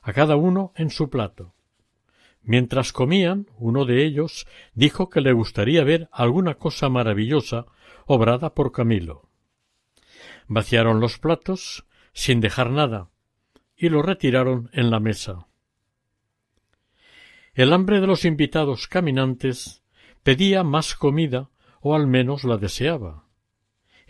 [0.00, 1.56] a cada uno en su plato.
[2.40, 7.66] Mientras comían, uno de ellos dijo que le gustaría ver alguna cosa maravillosa
[8.06, 9.28] obrada por Camilo.
[10.46, 13.10] Vaciaron los platos sin dejar nada
[13.76, 15.48] y lo retiraron en la mesa.
[17.54, 19.82] El hambre de los invitados caminantes
[20.22, 23.21] pedía más comida o al menos la deseaba.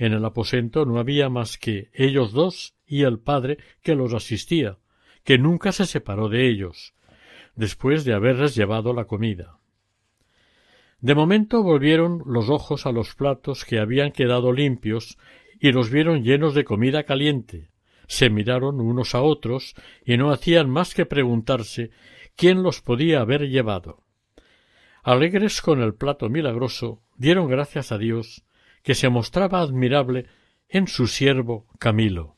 [0.02, 4.78] En el aposento no había más que ellos dos y el padre que los asistía,
[5.22, 6.94] que nunca se separó de ellos,
[7.54, 9.58] después de haberles llevado la comida.
[10.98, 15.18] De momento volvieron los ojos a los platos que habían quedado limpios
[15.60, 17.70] y los vieron llenos de comida caliente.
[18.08, 21.92] Se miraron unos a otros y no hacían más que preguntarse
[22.34, 24.02] quién los podía haber llevado.
[25.04, 28.44] Alegres con el plato milagroso, dieron gracias a Dios
[28.82, 30.26] que se mostraba admirable
[30.68, 32.36] en su siervo Camilo.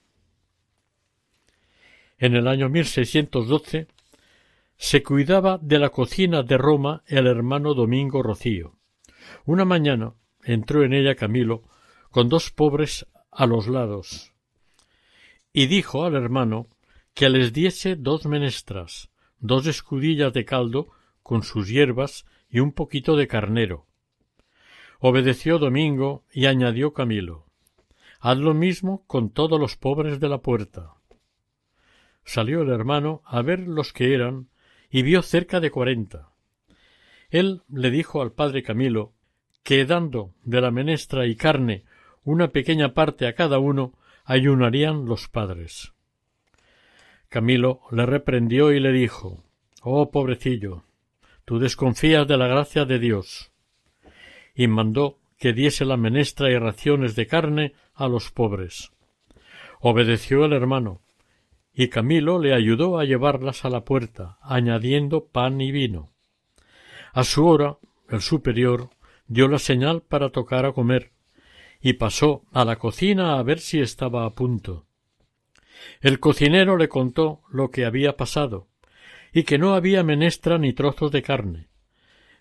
[2.18, 3.88] En el año 1612
[4.76, 8.76] se cuidaba de la cocina de Roma el hermano Domingo Rocío.
[9.44, 11.62] Una mañana entró en ella Camilo
[12.11, 14.35] con dos pobres a los lados
[15.52, 16.66] y dijo al hermano
[17.14, 20.88] que les diese dos menestras, dos escudillas de caldo
[21.22, 23.87] con sus hierbas y un poquito de carnero,
[25.06, 27.44] Obedeció Domingo y añadió Camilo
[28.20, 30.94] Haz lo mismo con todos los pobres de la puerta.
[32.24, 34.48] Salió el hermano a ver los que eran
[34.88, 36.30] y vio cerca de cuarenta.
[37.28, 39.12] Él le dijo al padre Camilo
[39.62, 41.84] que dando de la menestra y carne
[42.22, 43.92] una pequeña parte a cada uno,
[44.24, 45.92] ayunarían los padres.
[47.28, 49.44] Camilo le reprendió y le dijo
[49.82, 50.84] Oh pobrecillo,
[51.44, 53.50] tú desconfías de la gracia de Dios
[54.55, 58.92] y mandó que diese la menestra y raciones de carne a los pobres.
[59.80, 61.02] Obedeció el hermano,
[61.74, 66.12] y Camilo le ayudó a llevarlas a la puerta, añadiendo pan y vino.
[67.12, 67.78] A su hora,
[68.09, 68.90] el superior
[69.26, 71.11] dio la señal para tocar a comer,
[71.80, 74.86] y pasó a la cocina a ver si estaba a punto.
[76.00, 78.68] El cocinero le contó lo que había pasado,
[79.32, 81.68] y que no había menestra ni trozos de carne,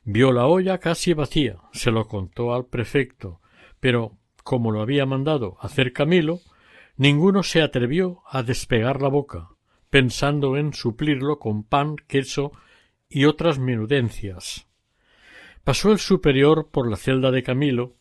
[0.05, 3.39] Vio la olla casi vacía, se lo contó al prefecto,
[3.79, 6.41] pero como lo había mandado hacer Camilo,
[6.97, 9.49] ninguno se atrevió a despegar la boca,
[9.89, 12.51] pensando en suplirlo con pan, queso
[13.07, 14.67] y otras menudencias.
[15.63, 17.95] Pasó el superior por la celda de Camilo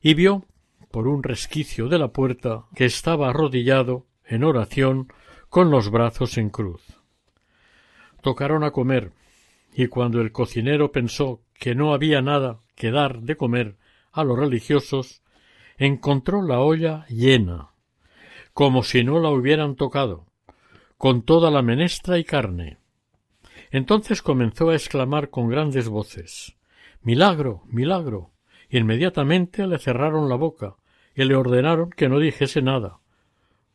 [0.00, 0.46] y vio,
[0.90, 5.12] por un resquicio de la puerta, que estaba arrodillado en oración
[5.50, 6.82] con los brazos en cruz.
[8.22, 9.12] Tocaron a comer,
[9.74, 13.76] y cuando el cocinero pensó que no había nada que dar de comer
[14.12, 15.22] a los religiosos,
[15.76, 17.70] encontró la olla llena,
[18.52, 20.26] como si no la hubieran tocado,
[20.96, 22.78] con toda la menestra y carne.
[23.72, 26.56] Entonces comenzó a exclamar con grandes voces
[27.02, 28.30] Milagro, milagro.
[28.70, 30.76] Inmediatamente le cerraron la boca
[31.14, 33.00] y le ordenaron que no dijese nada,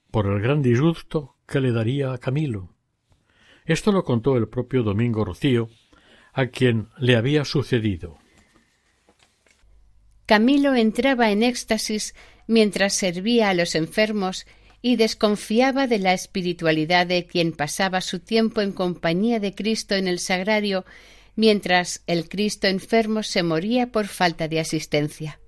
[0.09, 2.69] por el gran disgusto que le daría a Camilo.
[3.65, 5.69] Esto lo contó el propio Domingo Rocío,
[6.39, 8.17] a quien le había sucedido.
[10.25, 12.13] Camilo entraba en éxtasis
[12.47, 14.45] mientras servía a los enfermos
[14.81, 20.07] y desconfiaba de la espiritualidad de quien pasaba su tiempo en compañía de Cristo en
[20.07, 20.85] el sagrario,
[21.35, 25.39] mientras el Cristo enfermo se moría por falta de asistencia.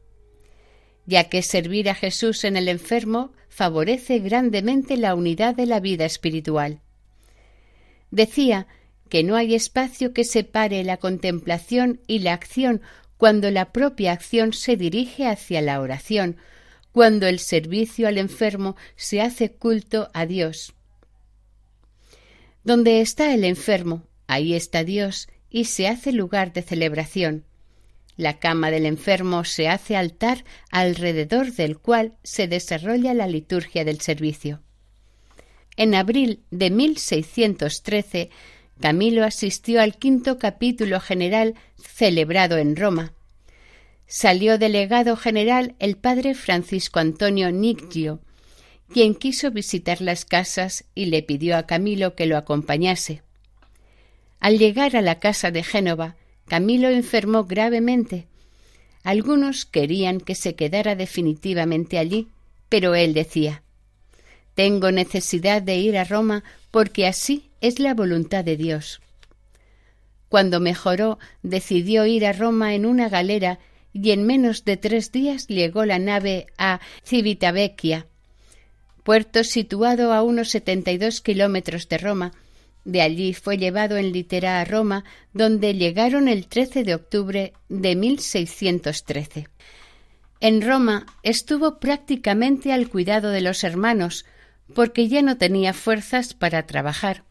[1.05, 6.05] Ya que servir a Jesús en el enfermo favorece grandemente la unidad de la vida
[6.05, 6.81] espiritual.
[8.09, 8.67] Decía
[9.12, 12.82] que no hay espacio que separe la contemplación y la acción
[13.18, 16.38] cuando la propia acción se dirige hacia la oración,
[16.93, 20.76] cuando el servicio al enfermo se hace culto a Dios.
[22.64, 27.43] Donde está el enfermo, ahí está Dios y se hace lugar de celebración.
[28.16, 33.99] La cama del enfermo se hace altar alrededor del cual se desarrolla la liturgia del
[33.99, 34.62] servicio.
[35.76, 38.30] En abril de 1613,
[38.82, 43.13] Camilo asistió al quinto capítulo general celebrado en Roma,
[44.07, 48.21] salió delegado general el padre Francisco Antonio Nicgio,
[48.91, 53.21] quien quiso visitar las casas y le pidió a Camilo que lo acompañase.
[54.39, 56.15] Al llegar a la casa de Génova,
[56.47, 58.27] Camilo enfermó gravemente.
[59.03, 62.29] Algunos querían que se quedara definitivamente allí,
[62.67, 63.61] pero él decía
[64.55, 69.01] Tengo necesidad de ir a Roma porque así es la voluntad de Dios.
[70.30, 73.59] Cuando mejoró, decidió ir a Roma en una galera
[73.93, 78.07] y en menos de tres días llegó la nave a Civitavecchia,
[79.03, 82.32] puerto situado a unos setenta y dos kilómetros de Roma.
[82.86, 85.03] De allí fue llevado en litera a Roma,
[85.34, 89.47] donde llegaron el 13 de octubre de 1613.
[90.39, 94.26] En Roma estuvo prácticamente al cuidado de los hermanos,
[94.74, 97.24] porque ya no tenía fuerzas para trabajar.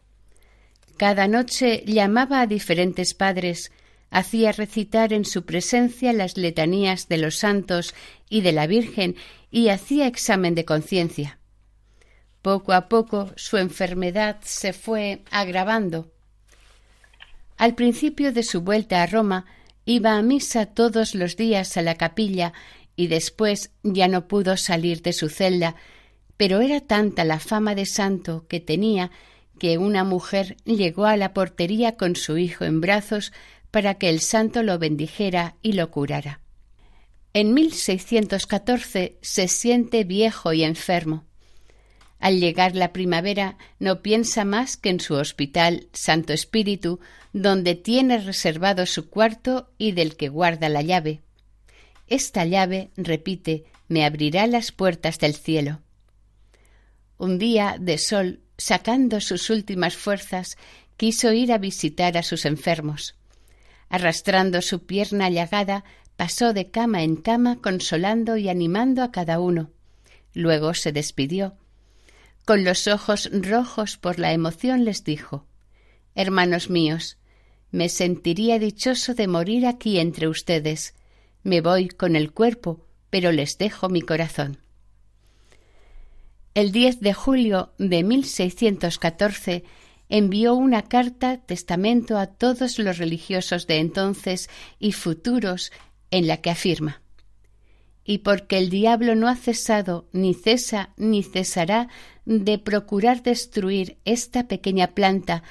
[0.97, 3.71] Cada noche llamaba a diferentes padres,
[4.11, 7.95] hacía recitar en su presencia las letanías de los santos
[8.29, 9.15] y de la Virgen
[9.49, 11.39] y hacía examen de conciencia.
[12.41, 16.11] Poco a poco su enfermedad se fue agravando.
[17.57, 19.45] Al principio de su vuelta a Roma
[19.85, 22.53] iba a misa todos los días a la capilla
[22.95, 25.75] y después ya no pudo salir de su celda,
[26.41, 29.11] pero era tanta la fama de santo que tenía
[29.59, 33.31] que una mujer llegó a la portería con su hijo en brazos
[33.69, 36.41] para que el santo lo bendijera y lo curara.
[37.35, 41.25] En 1614 se siente viejo y enfermo.
[42.19, 47.01] Al llegar la primavera no piensa más que en su hospital Santo Espíritu,
[47.33, 51.21] donde tiene reservado su cuarto y del que guarda la llave.
[52.07, 55.81] Esta llave, repite, me abrirá las puertas del cielo.
[57.21, 60.57] Un día de sol, sacando sus últimas fuerzas,
[60.97, 63.13] quiso ir a visitar a sus enfermos.
[63.89, 65.83] Arrastrando su pierna llagada,
[66.15, 69.69] pasó de cama en cama consolando y animando a cada uno.
[70.33, 71.53] Luego se despidió.
[72.43, 75.45] Con los ojos rojos por la emoción les dijo
[76.15, 77.19] Hermanos míos,
[77.69, 80.95] me sentiría dichoso de morir aquí entre ustedes.
[81.43, 84.57] Me voy con el cuerpo, pero les dejo mi corazón.
[86.53, 89.63] El 10 de julio de 1614
[90.09, 94.49] envió una carta testamento a todos los religiosos de entonces
[94.79, 95.71] y futuros
[96.09, 97.01] en la que afirma
[98.03, 101.87] y porque el diablo no ha cesado, ni cesa, ni cesará
[102.25, 105.43] de procurar destruir esta pequeña planta,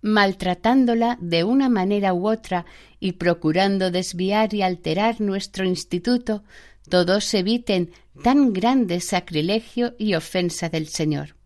[0.00, 2.66] maltratándola de una manera u otra
[3.00, 6.44] y procurando desviar y alterar nuestro instituto,
[6.88, 7.90] todos eviten
[8.22, 11.38] tan grande sacrilegio y ofensa del Señor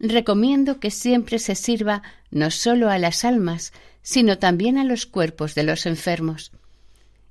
[0.00, 5.54] recomiendo que siempre se sirva no sólo a las almas, sino también a los cuerpos
[5.54, 6.52] de los enfermos.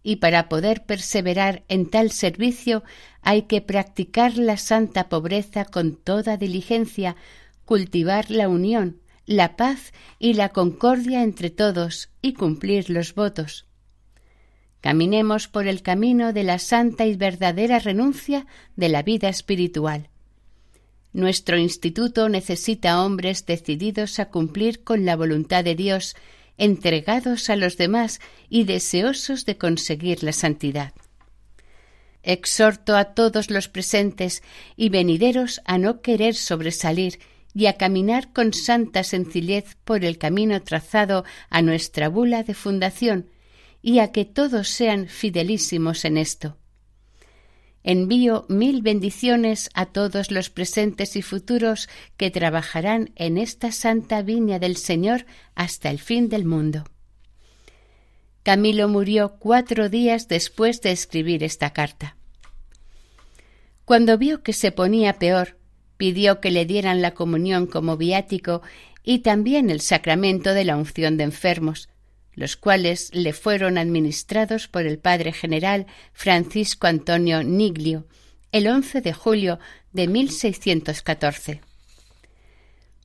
[0.03, 2.83] Y para poder perseverar en tal servicio
[3.21, 7.15] hay que practicar la santa pobreza con toda diligencia,
[7.65, 13.65] cultivar la unión, la paz y la concordia entre todos y cumplir los votos.
[14.81, 20.09] Caminemos por el camino de la santa y verdadera renuncia de la vida espiritual
[21.17, 26.15] nuestro instituto necesita hombres decididos a cumplir con la voluntad de Dios,
[26.59, 28.19] entregados a los demás
[28.49, 30.93] y deseosos de conseguir la santidad.
[32.21, 34.43] Exhorto a todos los presentes
[34.75, 37.17] y venideros a no querer sobresalir
[37.51, 43.27] y a caminar con santa sencillez por el camino trazado a nuestra bula de fundación,
[43.87, 46.57] y a que todos sean fidelísimos en esto.
[47.83, 54.59] Envío mil bendiciones a todos los presentes y futuros que trabajarán en esta santa viña
[54.59, 55.25] del Señor
[55.55, 56.83] hasta el fin del mundo.
[58.43, 62.17] Camilo murió cuatro días después de escribir esta carta.
[63.85, 65.59] Cuando vio que se ponía peor,
[65.95, 68.61] pidió que le dieran la comunión como viático
[69.01, 71.87] y también el sacramento de la unción de enfermos,
[72.37, 78.05] los cuales le fueron administrados por el padre general Francisco Antonio Niglio
[78.51, 79.59] el 11 de julio
[79.91, 81.61] de 1614.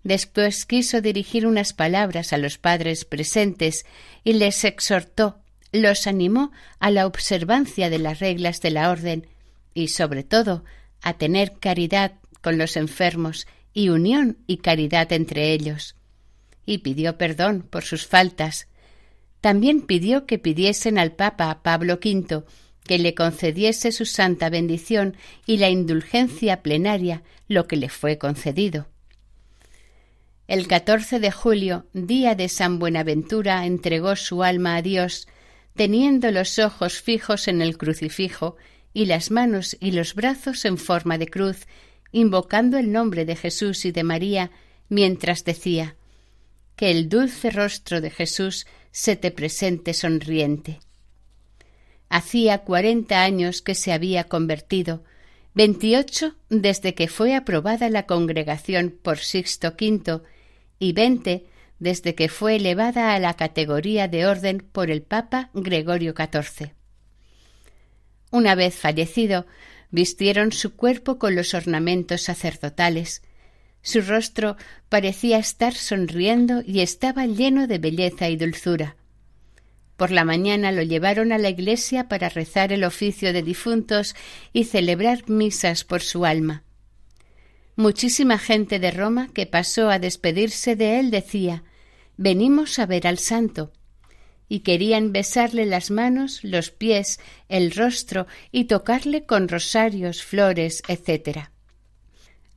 [0.04, 3.86] Después quiso dirigir unas palabras a los padres presentes
[4.22, 5.38] y les exhortó,
[5.72, 9.26] los animó a la observancia de las reglas de la orden
[9.72, 10.64] y, sobre todo,
[11.00, 12.12] a tener caridad
[12.42, 15.96] con los enfermos y unión y caridad entre ellos.
[16.66, 18.68] Y pidió perdón por sus faltas.
[19.42, 22.44] También pidió que pidiesen al Papa Pablo V
[22.84, 25.16] que le concediese su santa bendición
[25.46, 28.86] y la indulgencia plenaria, lo que le fue concedido.
[30.46, 35.26] El 14 de julio, día de San Buenaventura, entregó su alma a Dios,
[35.74, 38.56] teniendo los ojos fijos en el crucifijo
[38.94, 41.66] y las manos y los brazos en forma de cruz,
[42.12, 44.52] invocando el nombre de Jesús y de María,
[44.88, 45.96] mientras decía
[46.76, 50.80] Que el dulce rostro de Jesús se te presente sonriente.
[52.08, 55.02] Hacía cuarenta años que se había convertido,
[55.54, 60.20] veintiocho desde que fue aprobada la congregación por Sixto V
[60.78, 61.46] y veinte
[61.78, 66.74] desde que fue elevada a la categoría de orden por el Papa Gregorio XIV.
[68.30, 69.46] Una vez fallecido,
[69.90, 73.22] vistieron su cuerpo con los ornamentos sacerdotales.
[73.82, 74.56] Su rostro
[74.88, 78.96] parecía estar sonriendo y estaba lleno de belleza y dulzura.
[79.96, 84.14] Por la mañana lo llevaron a la iglesia para rezar el oficio de difuntos
[84.52, 86.64] y celebrar misas por su alma.
[87.76, 91.64] Muchísima gente de Roma que pasó a despedirse de él decía
[92.16, 93.72] Venimos a ver al santo
[94.48, 97.18] y querían besarle las manos, los pies,
[97.48, 101.50] el rostro y tocarle con rosarios, flores, etc.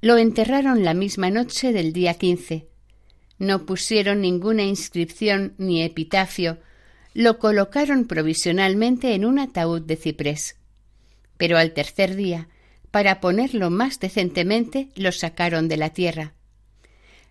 [0.05, 2.67] Lo enterraron la misma noche del día quince.
[3.39, 6.59] No pusieron ninguna inscripción ni epitafio,
[7.15, 10.57] lo colocaron provisionalmente en un ataúd de ciprés.
[11.37, 12.49] Pero al tercer día
[12.91, 16.33] para ponerlo más decentemente, lo sacaron de la tierra.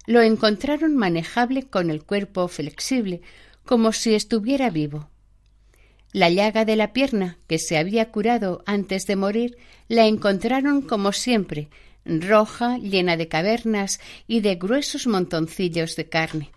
[0.08, 3.22] Lo encontraron manejable con el cuerpo flexible,
[3.64, 5.10] como si estuviera vivo.
[6.10, 11.12] La llaga de la pierna, que se había curado antes de morir, la encontraron como
[11.12, 11.68] siempre,
[12.04, 16.50] roja, llena de cavernas y de gruesos montoncillos de carne.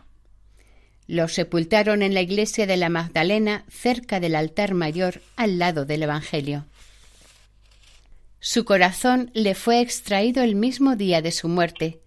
[1.07, 6.03] Lo sepultaron en la iglesia de la Magdalena, cerca del altar mayor, al lado del
[6.03, 6.65] Evangelio.
[8.39, 11.99] Su corazón le fue extraído el mismo día de su muerte.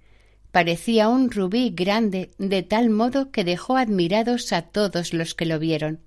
[0.53, 5.59] Parecía un rubí grande, de tal modo que dejó admirados a todos los que lo
[5.59, 6.01] vieron.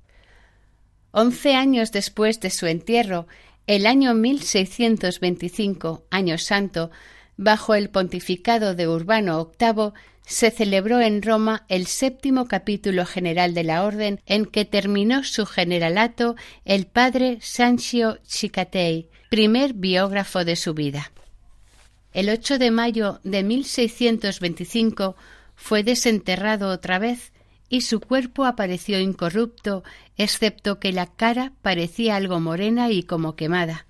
[1.12, 3.28] Once años después de su entierro,
[3.68, 6.92] el año 1625, año santo,
[7.38, 9.94] bajo el pontificado de Urbano VIII,
[10.26, 15.46] se celebró en Roma el séptimo capítulo general de la Orden en que terminó su
[15.46, 21.12] generalato el padre Sancio Cicatei, primer biógrafo de su vida.
[22.14, 25.16] El 8 de mayo de 1625
[25.56, 27.34] fue desenterrado otra vez
[27.70, 29.84] y su cuerpo apareció incorrupto,
[30.16, 33.88] excepto que la cara parecía algo morena y como quemada.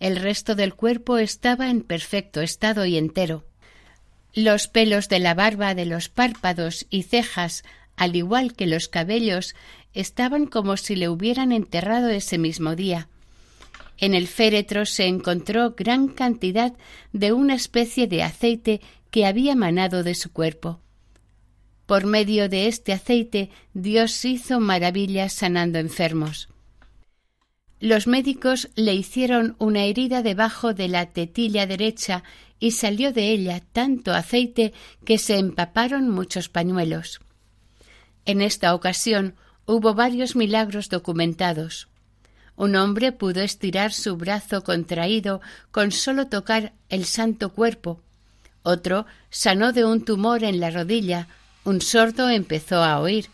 [0.00, 3.44] El resto del cuerpo estaba en perfecto estado y entero.
[4.32, 7.62] Los pelos de la barba, de los párpados y cejas,
[7.96, 9.54] al igual que los cabellos,
[9.92, 13.08] estaban como si le hubieran enterrado ese mismo día,
[13.98, 16.72] en el féretro se encontró gran cantidad
[17.12, 18.80] de una especie de aceite
[19.10, 20.80] que había manado de su cuerpo.
[21.86, 26.48] Por medio de este aceite Dios hizo maravillas sanando enfermos.
[27.80, 32.22] Los médicos le hicieron una herida debajo de la tetilla derecha
[32.58, 34.72] y salió de ella tanto aceite
[35.04, 37.20] que se empaparon muchos pañuelos.
[38.24, 39.34] En esta ocasión
[39.66, 41.88] hubo varios milagros documentados.
[42.56, 48.00] Un hombre pudo estirar su brazo contraído con solo tocar el santo cuerpo.
[48.62, 51.28] Otro sanó de un tumor en la rodilla.
[51.64, 53.26] Un sordo empezó a oír.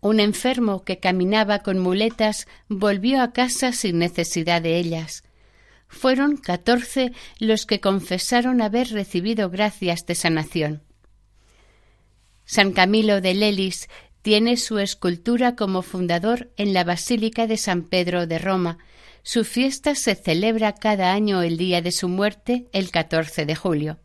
[0.00, 5.24] Un enfermo que caminaba con muletas volvió a casa sin necesidad de ellas.
[5.88, 10.82] Fueron catorce los que confesaron haber recibido gracias de sanación.
[12.44, 13.88] San Camilo de Lelis
[14.22, 18.78] Tiene su escultura como fundador en la Basílica de San Pedro de Roma.
[19.22, 23.98] Su fiesta se celebra cada año el día de su muerte, el 14 de julio.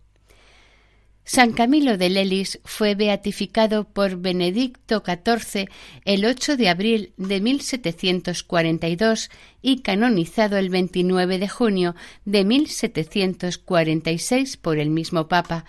[1.25, 5.69] San Camilo de Lelis fue beatificado por Benedicto XIV
[6.03, 11.95] el 8 de abril de 1742 y canonizado el 29 de junio
[12.25, 15.63] de 1746 por el mismo Papa,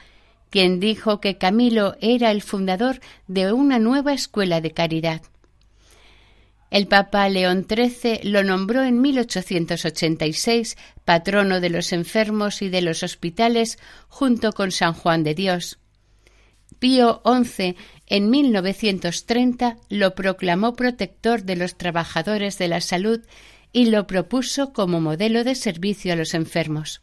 [0.51, 2.99] quien dijo que Camilo era el fundador
[3.29, 5.23] de una nueva escuela de caridad.
[6.71, 13.03] El Papa León XIII lo nombró en 1886 patrono de los enfermos y de los
[13.03, 15.79] hospitales junto con San Juan de Dios.
[16.79, 23.21] Pío XI en 1930 lo proclamó protector de los trabajadores de la salud
[23.73, 27.01] y lo propuso como modelo de servicio a los enfermos.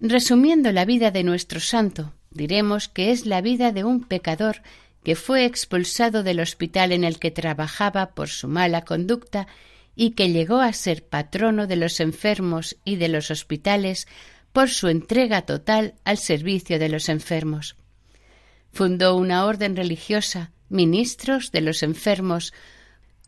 [0.00, 4.62] Resumiendo la vida de nuestro santo, diremos que es la vida de un pecador
[5.06, 9.46] que fue expulsado del hospital en el que trabajaba por su mala conducta
[9.94, 14.08] y que llegó a ser patrono de los enfermos y de los hospitales
[14.52, 17.76] por su entrega total al servicio de los enfermos.
[18.72, 22.52] Fundó una orden religiosa, ministros de los enfermos,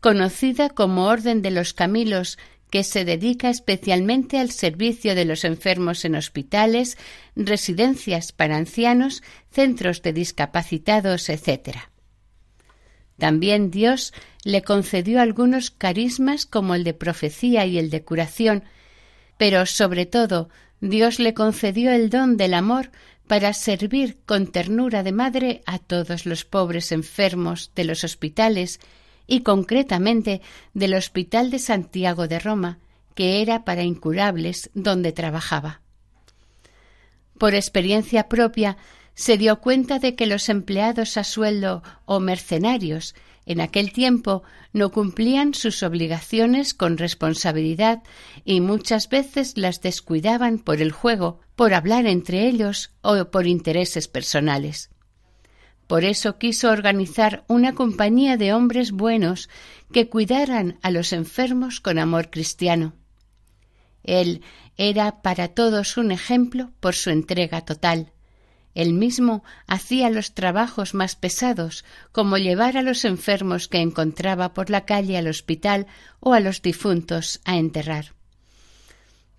[0.01, 2.37] conocida como Orden de los Camilos,
[2.69, 6.97] que se dedica especialmente al servicio de los enfermos en hospitales,
[7.35, 11.77] residencias para ancianos, centros de discapacitados, etc.
[13.17, 14.13] También Dios
[14.43, 18.63] le concedió algunos carismas como el de profecía y el de curación,
[19.37, 20.49] pero sobre todo
[20.79, 22.91] Dios le concedió el don del amor
[23.27, 28.79] para servir con ternura de madre a todos los pobres enfermos de los hospitales
[29.29, 30.41] y concretamente
[30.73, 32.79] del Hospital de Santiago de Roma,
[33.15, 35.81] que era para incurables donde trabajaba.
[37.37, 38.77] Por experiencia propia,
[39.13, 43.15] se dio cuenta de que los empleados a sueldo o mercenarios
[43.45, 48.03] en aquel tiempo no cumplían sus obligaciones con responsabilidad
[48.45, 54.07] y muchas veces las descuidaban por el juego, por hablar entre ellos o por intereses
[54.07, 54.91] personales.
[55.89, 59.49] Por eso quiso organizar una compañía de hombres buenos
[59.91, 62.93] que cuidaran a los enfermos con amor cristiano.
[64.03, 64.43] Él
[64.77, 68.11] era para todos un ejemplo por su entrega total.
[68.75, 74.69] Él mismo hacía los trabajos más pesados, como llevar a los enfermos que encontraba por
[74.69, 75.87] la calle al hospital
[76.19, 78.13] o a los difuntos a enterrar.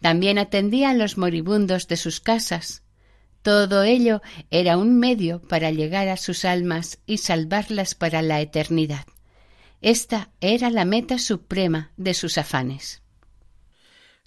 [0.01, 2.83] También atendía a los moribundos de sus casas,
[3.43, 4.21] todo ello
[4.51, 9.07] era un medio para llegar a sus almas y salvarlas para la eternidad.
[9.81, 13.03] Esta era la meta suprema de sus afanes.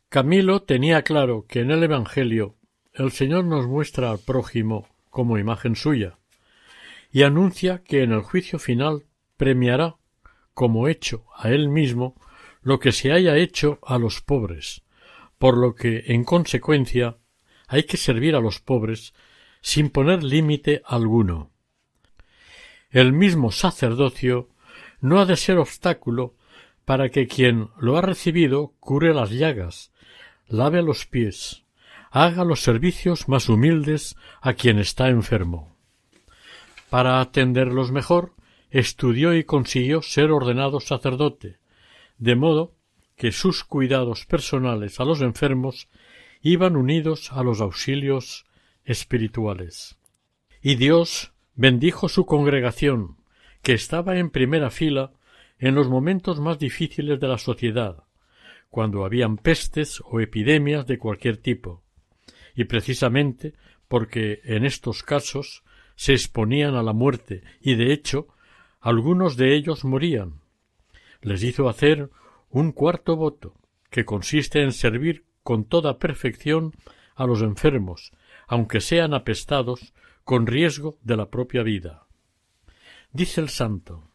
[0.09, 2.55] Camilo tenía claro que en el Evangelio
[2.93, 6.18] el Señor nos muestra al prójimo como imagen suya
[7.11, 9.05] y anuncia que en el juicio final
[9.38, 9.95] premiará
[10.53, 12.16] como hecho a él mismo
[12.61, 14.84] lo que se haya hecho a los pobres,
[15.38, 17.18] por lo que en consecuencia
[17.74, 19.15] hay que servir a los pobres
[19.59, 21.49] sin poner límite alguno.
[22.91, 24.49] El mismo sacerdocio
[25.01, 26.36] no ha de ser obstáculo
[26.86, 29.91] para que quien lo ha recibido cure las llagas,
[30.47, 31.63] lave los pies,
[32.11, 35.76] haga los servicios más humildes a quien está enfermo.
[36.91, 38.34] Para atenderlos mejor,
[38.69, 41.57] estudió y consiguió ser ordenado sacerdote,
[42.19, 42.76] de modo
[43.15, 45.88] que sus cuidados personales a los enfermos
[46.44, 48.46] iban unidos a los auxilios
[48.84, 49.98] espirituales.
[50.62, 53.16] Y Dios bendijo su congregación,
[53.62, 55.14] que estaba en primera fila
[55.58, 58.04] en los momentos más difíciles de la sociedad,
[58.70, 61.82] cuando habían pestes o epidemias de cualquier tipo,
[62.56, 63.54] y precisamente
[63.88, 65.64] porque en estos casos
[65.96, 68.28] se exponían a la muerte y de hecho
[68.82, 70.41] algunos de ellos morían.
[71.22, 72.10] Les hizo hacer
[72.50, 73.56] un cuarto voto,
[73.89, 76.74] que consiste en servir con toda perfección
[77.16, 78.12] a los enfermos,
[78.48, 82.08] aunque sean apestados, con riesgo de la propia vida.
[83.12, 84.10] Dice el santo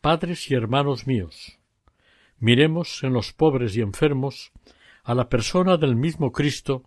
[0.00, 1.58] Padres y hermanos míos,
[2.38, 4.52] miremos en los pobres y enfermos
[5.02, 6.84] a la persona del mismo Cristo,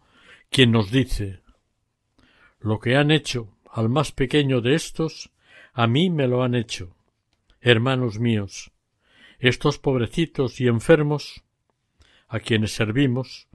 [0.50, 1.42] quien nos dice
[2.60, 5.32] Lo que han hecho al más pequeño de estos,
[5.74, 6.96] a mí me lo han hecho.
[7.60, 8.72] Hermanos míos,
[9.40, 11.44] estos pobrecitos y enfermos
[12.36, 13.48] a quienes servimos,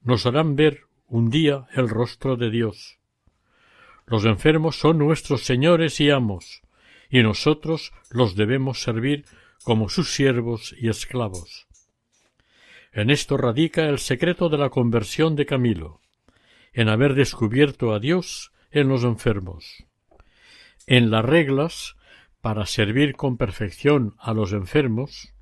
[0.00, 2.98] nos harán ver un día el rostro de Dios.
[4.06, 6.62] Los enfermos son nuestros señores y amos,
[7.10, 9.26] y nosotros los debemos servir
[9.64, 11.66] como sus siervos y esclavos.
[12.92, 16.00] En esto radica el secreto de la conversión de Camilo,
[16.72, 19.84] en haber descubierto a Dios en los enfermos.
[20.86, 21.96] En las reglas
[22.40, 25.34] para servir con perfección a los enfermos,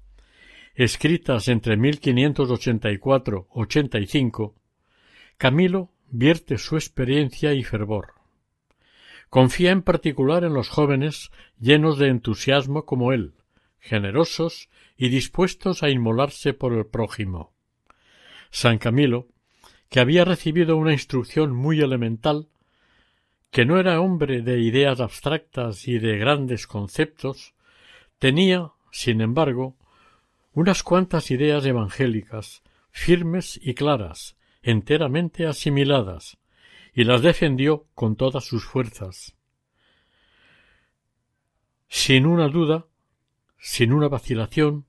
[0.82, 4.54] escritas entre 1584-85,
[5.36, 8.14] Camilo vierte su experiencia y fervor.
[9.28, 13.34] Confía en particular en los jóvenes llenos de entusiasmo como él,
[13.78, 17.52] generosos y dispuestos a inmolarse por el prójimo.
[18.50, 19.28] San Camilo,
[19.90, 22.48] que había recibido una instrucción muy elemental,
[23.50, 27.52] que no era hombre de ideas abstractas y de grandes conceptos,
[28.18, 29.76] tenía, sin embargo,
[30.60, 36.36] unas cuantas ideas evangélicas, firmes y claras, enteramente asimiladas,
[36.92, 39.34] y las defendió con todas sus fuerzas.
[41.88, 42.84] Sin una duda,
[43.58, 44.84] sin una vacilación,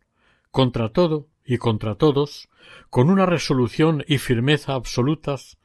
[0.51, 2.49] contra todo y contra todos,
[2.89, 5.57] con una resolución y firmeza absolutas,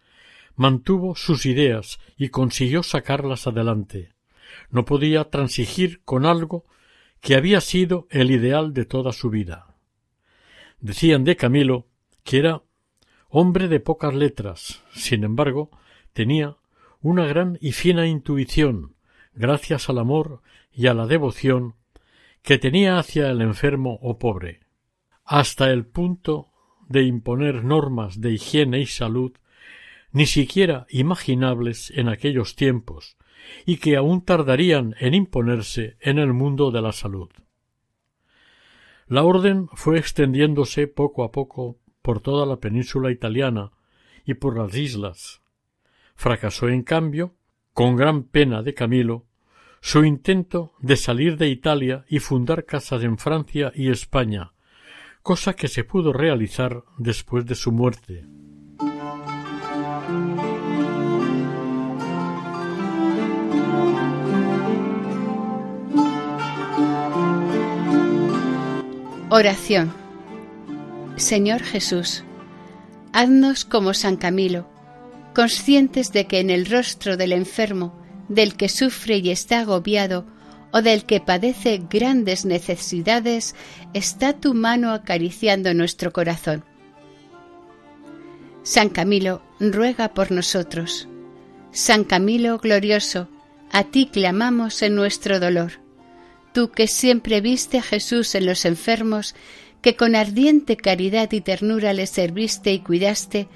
[0.54, 4.14] mantuvo sus ideas y consiguió sacarlas adelante.
[4.70, 6.64] No podía transigir con algo
[7.20, 9.65] que había sido el ideal de toda su vida.
[10.80, 11.86] Decían de Camilo
[12.22, 12.62] que era
[13.28, 15.70] hombre de pocas letras, sin embargo,
[16.12, 16.56] tenía
[17.00, 18.96] una gran y fina intuición,
[19.34, 21.74] gracias al amor y a la devoción
[22.42, 24.60] que tenía hacia el enfermo o pobre,
[25.24, 26.52] hasta el punto
[26.88, 29.32] de imponer normas de higiene y salud
[30.12, 33.16] ni siquiera imaginables en aquellos tiempos,
[33.66, 37.28] y que aún tardarían en imponerse en el mundo de la salud.
[39.08, 43.70] La orden fue extendiéndose poco a poco por toda la península italiana
[44.24, 45.42] y por las islas.
[46.16, 47.34] Fracasó, en cambio,
[47.72, 49.26] con gran pena de Camilo,
[49.80, 54.54] su intento de salir de Italia y fundar casas en Francia y España,
[55.22, 58.24] cosa que se pudo realizar después de su muerte.
[69.28, 69.92] Oración
[71.16, 72.22] Señor Jesús,
[73.12, 74.68] haznos como San Camilo,
[75.34, 80.26] conscientes de que en el rostro del enfermo, del que sufre y está agobiado,
[80.72, 83.56] o del que padece grandes necesidades,
[83.94, 86.64] está tu mano acariciando nuestro corazón.
[88.62, 91.08] San Camilo, ruega por nosotros.
[91.72, 93.28] San Camilo glorioso,
[93.72, 95.85] a ti clamamos en nuestro dolor.
[96.56, 99.34] Tú que siempre viste a Jesús en los enfermos
[99.82, 103.46] que con ardiente caridad y ternura le serviste y cuidaste,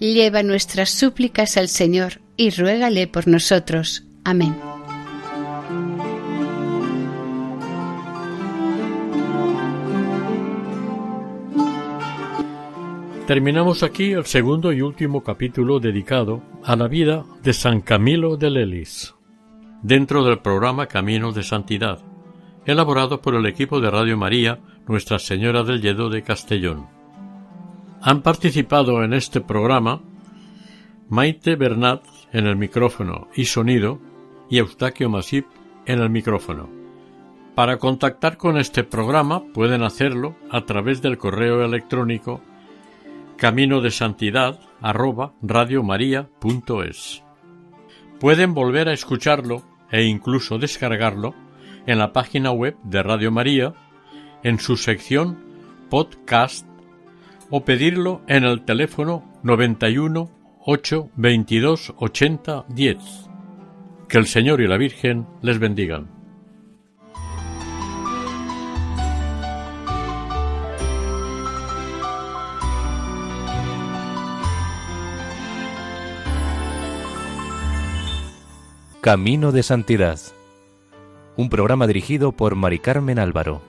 [0.00, 4.08] lleva nuestras súplicas al Señor y ruégale por nosotros.
[4.24, 4.56] Amén.
[13.28, 18.50] Terminamos aquí el segundo y último capítulo dedicado a la vida de San Camilo de
[18.50, 19.14] Lelis,
[19.84, 22.00] dentro del programa Caminos de Santidad,
[22.68, 26.86] elaborado por el equipo de Radio María nuestra Señora del Lledó de Castellón.
[28.02, 30.02] Han participado en este programa
[31.08, 33.98] Maite Bernat en el micrófono y sonido
[34.50, 35.46] y Eustaquio Masip
[35.86, 36.68] en el micrófono.
[37.54, 42.42] Para contactar con este programa pueden hacerlo a través del correo electrónico
[43.38, 44.60] camino de santidad
[48.20, 51.47] Pueden volver a escucharlo e incluso descargarlo
[51.88, 53.72] en la página web de Radio María
[54.44, 55.38] en su sección
[55.88, 56.66] Podcast
[57.48, 60.30] o pedirlo en el teléfono 91
[60.60, 62.96] 8 22 80 10.
[64.06, 66.10] Que el Señor y la Virgen les bendigan.
[79.00, 80.18] Camino de Santidad.
[81.38, 83.62] Un programa dirigido por Mari Carmen Álvaro.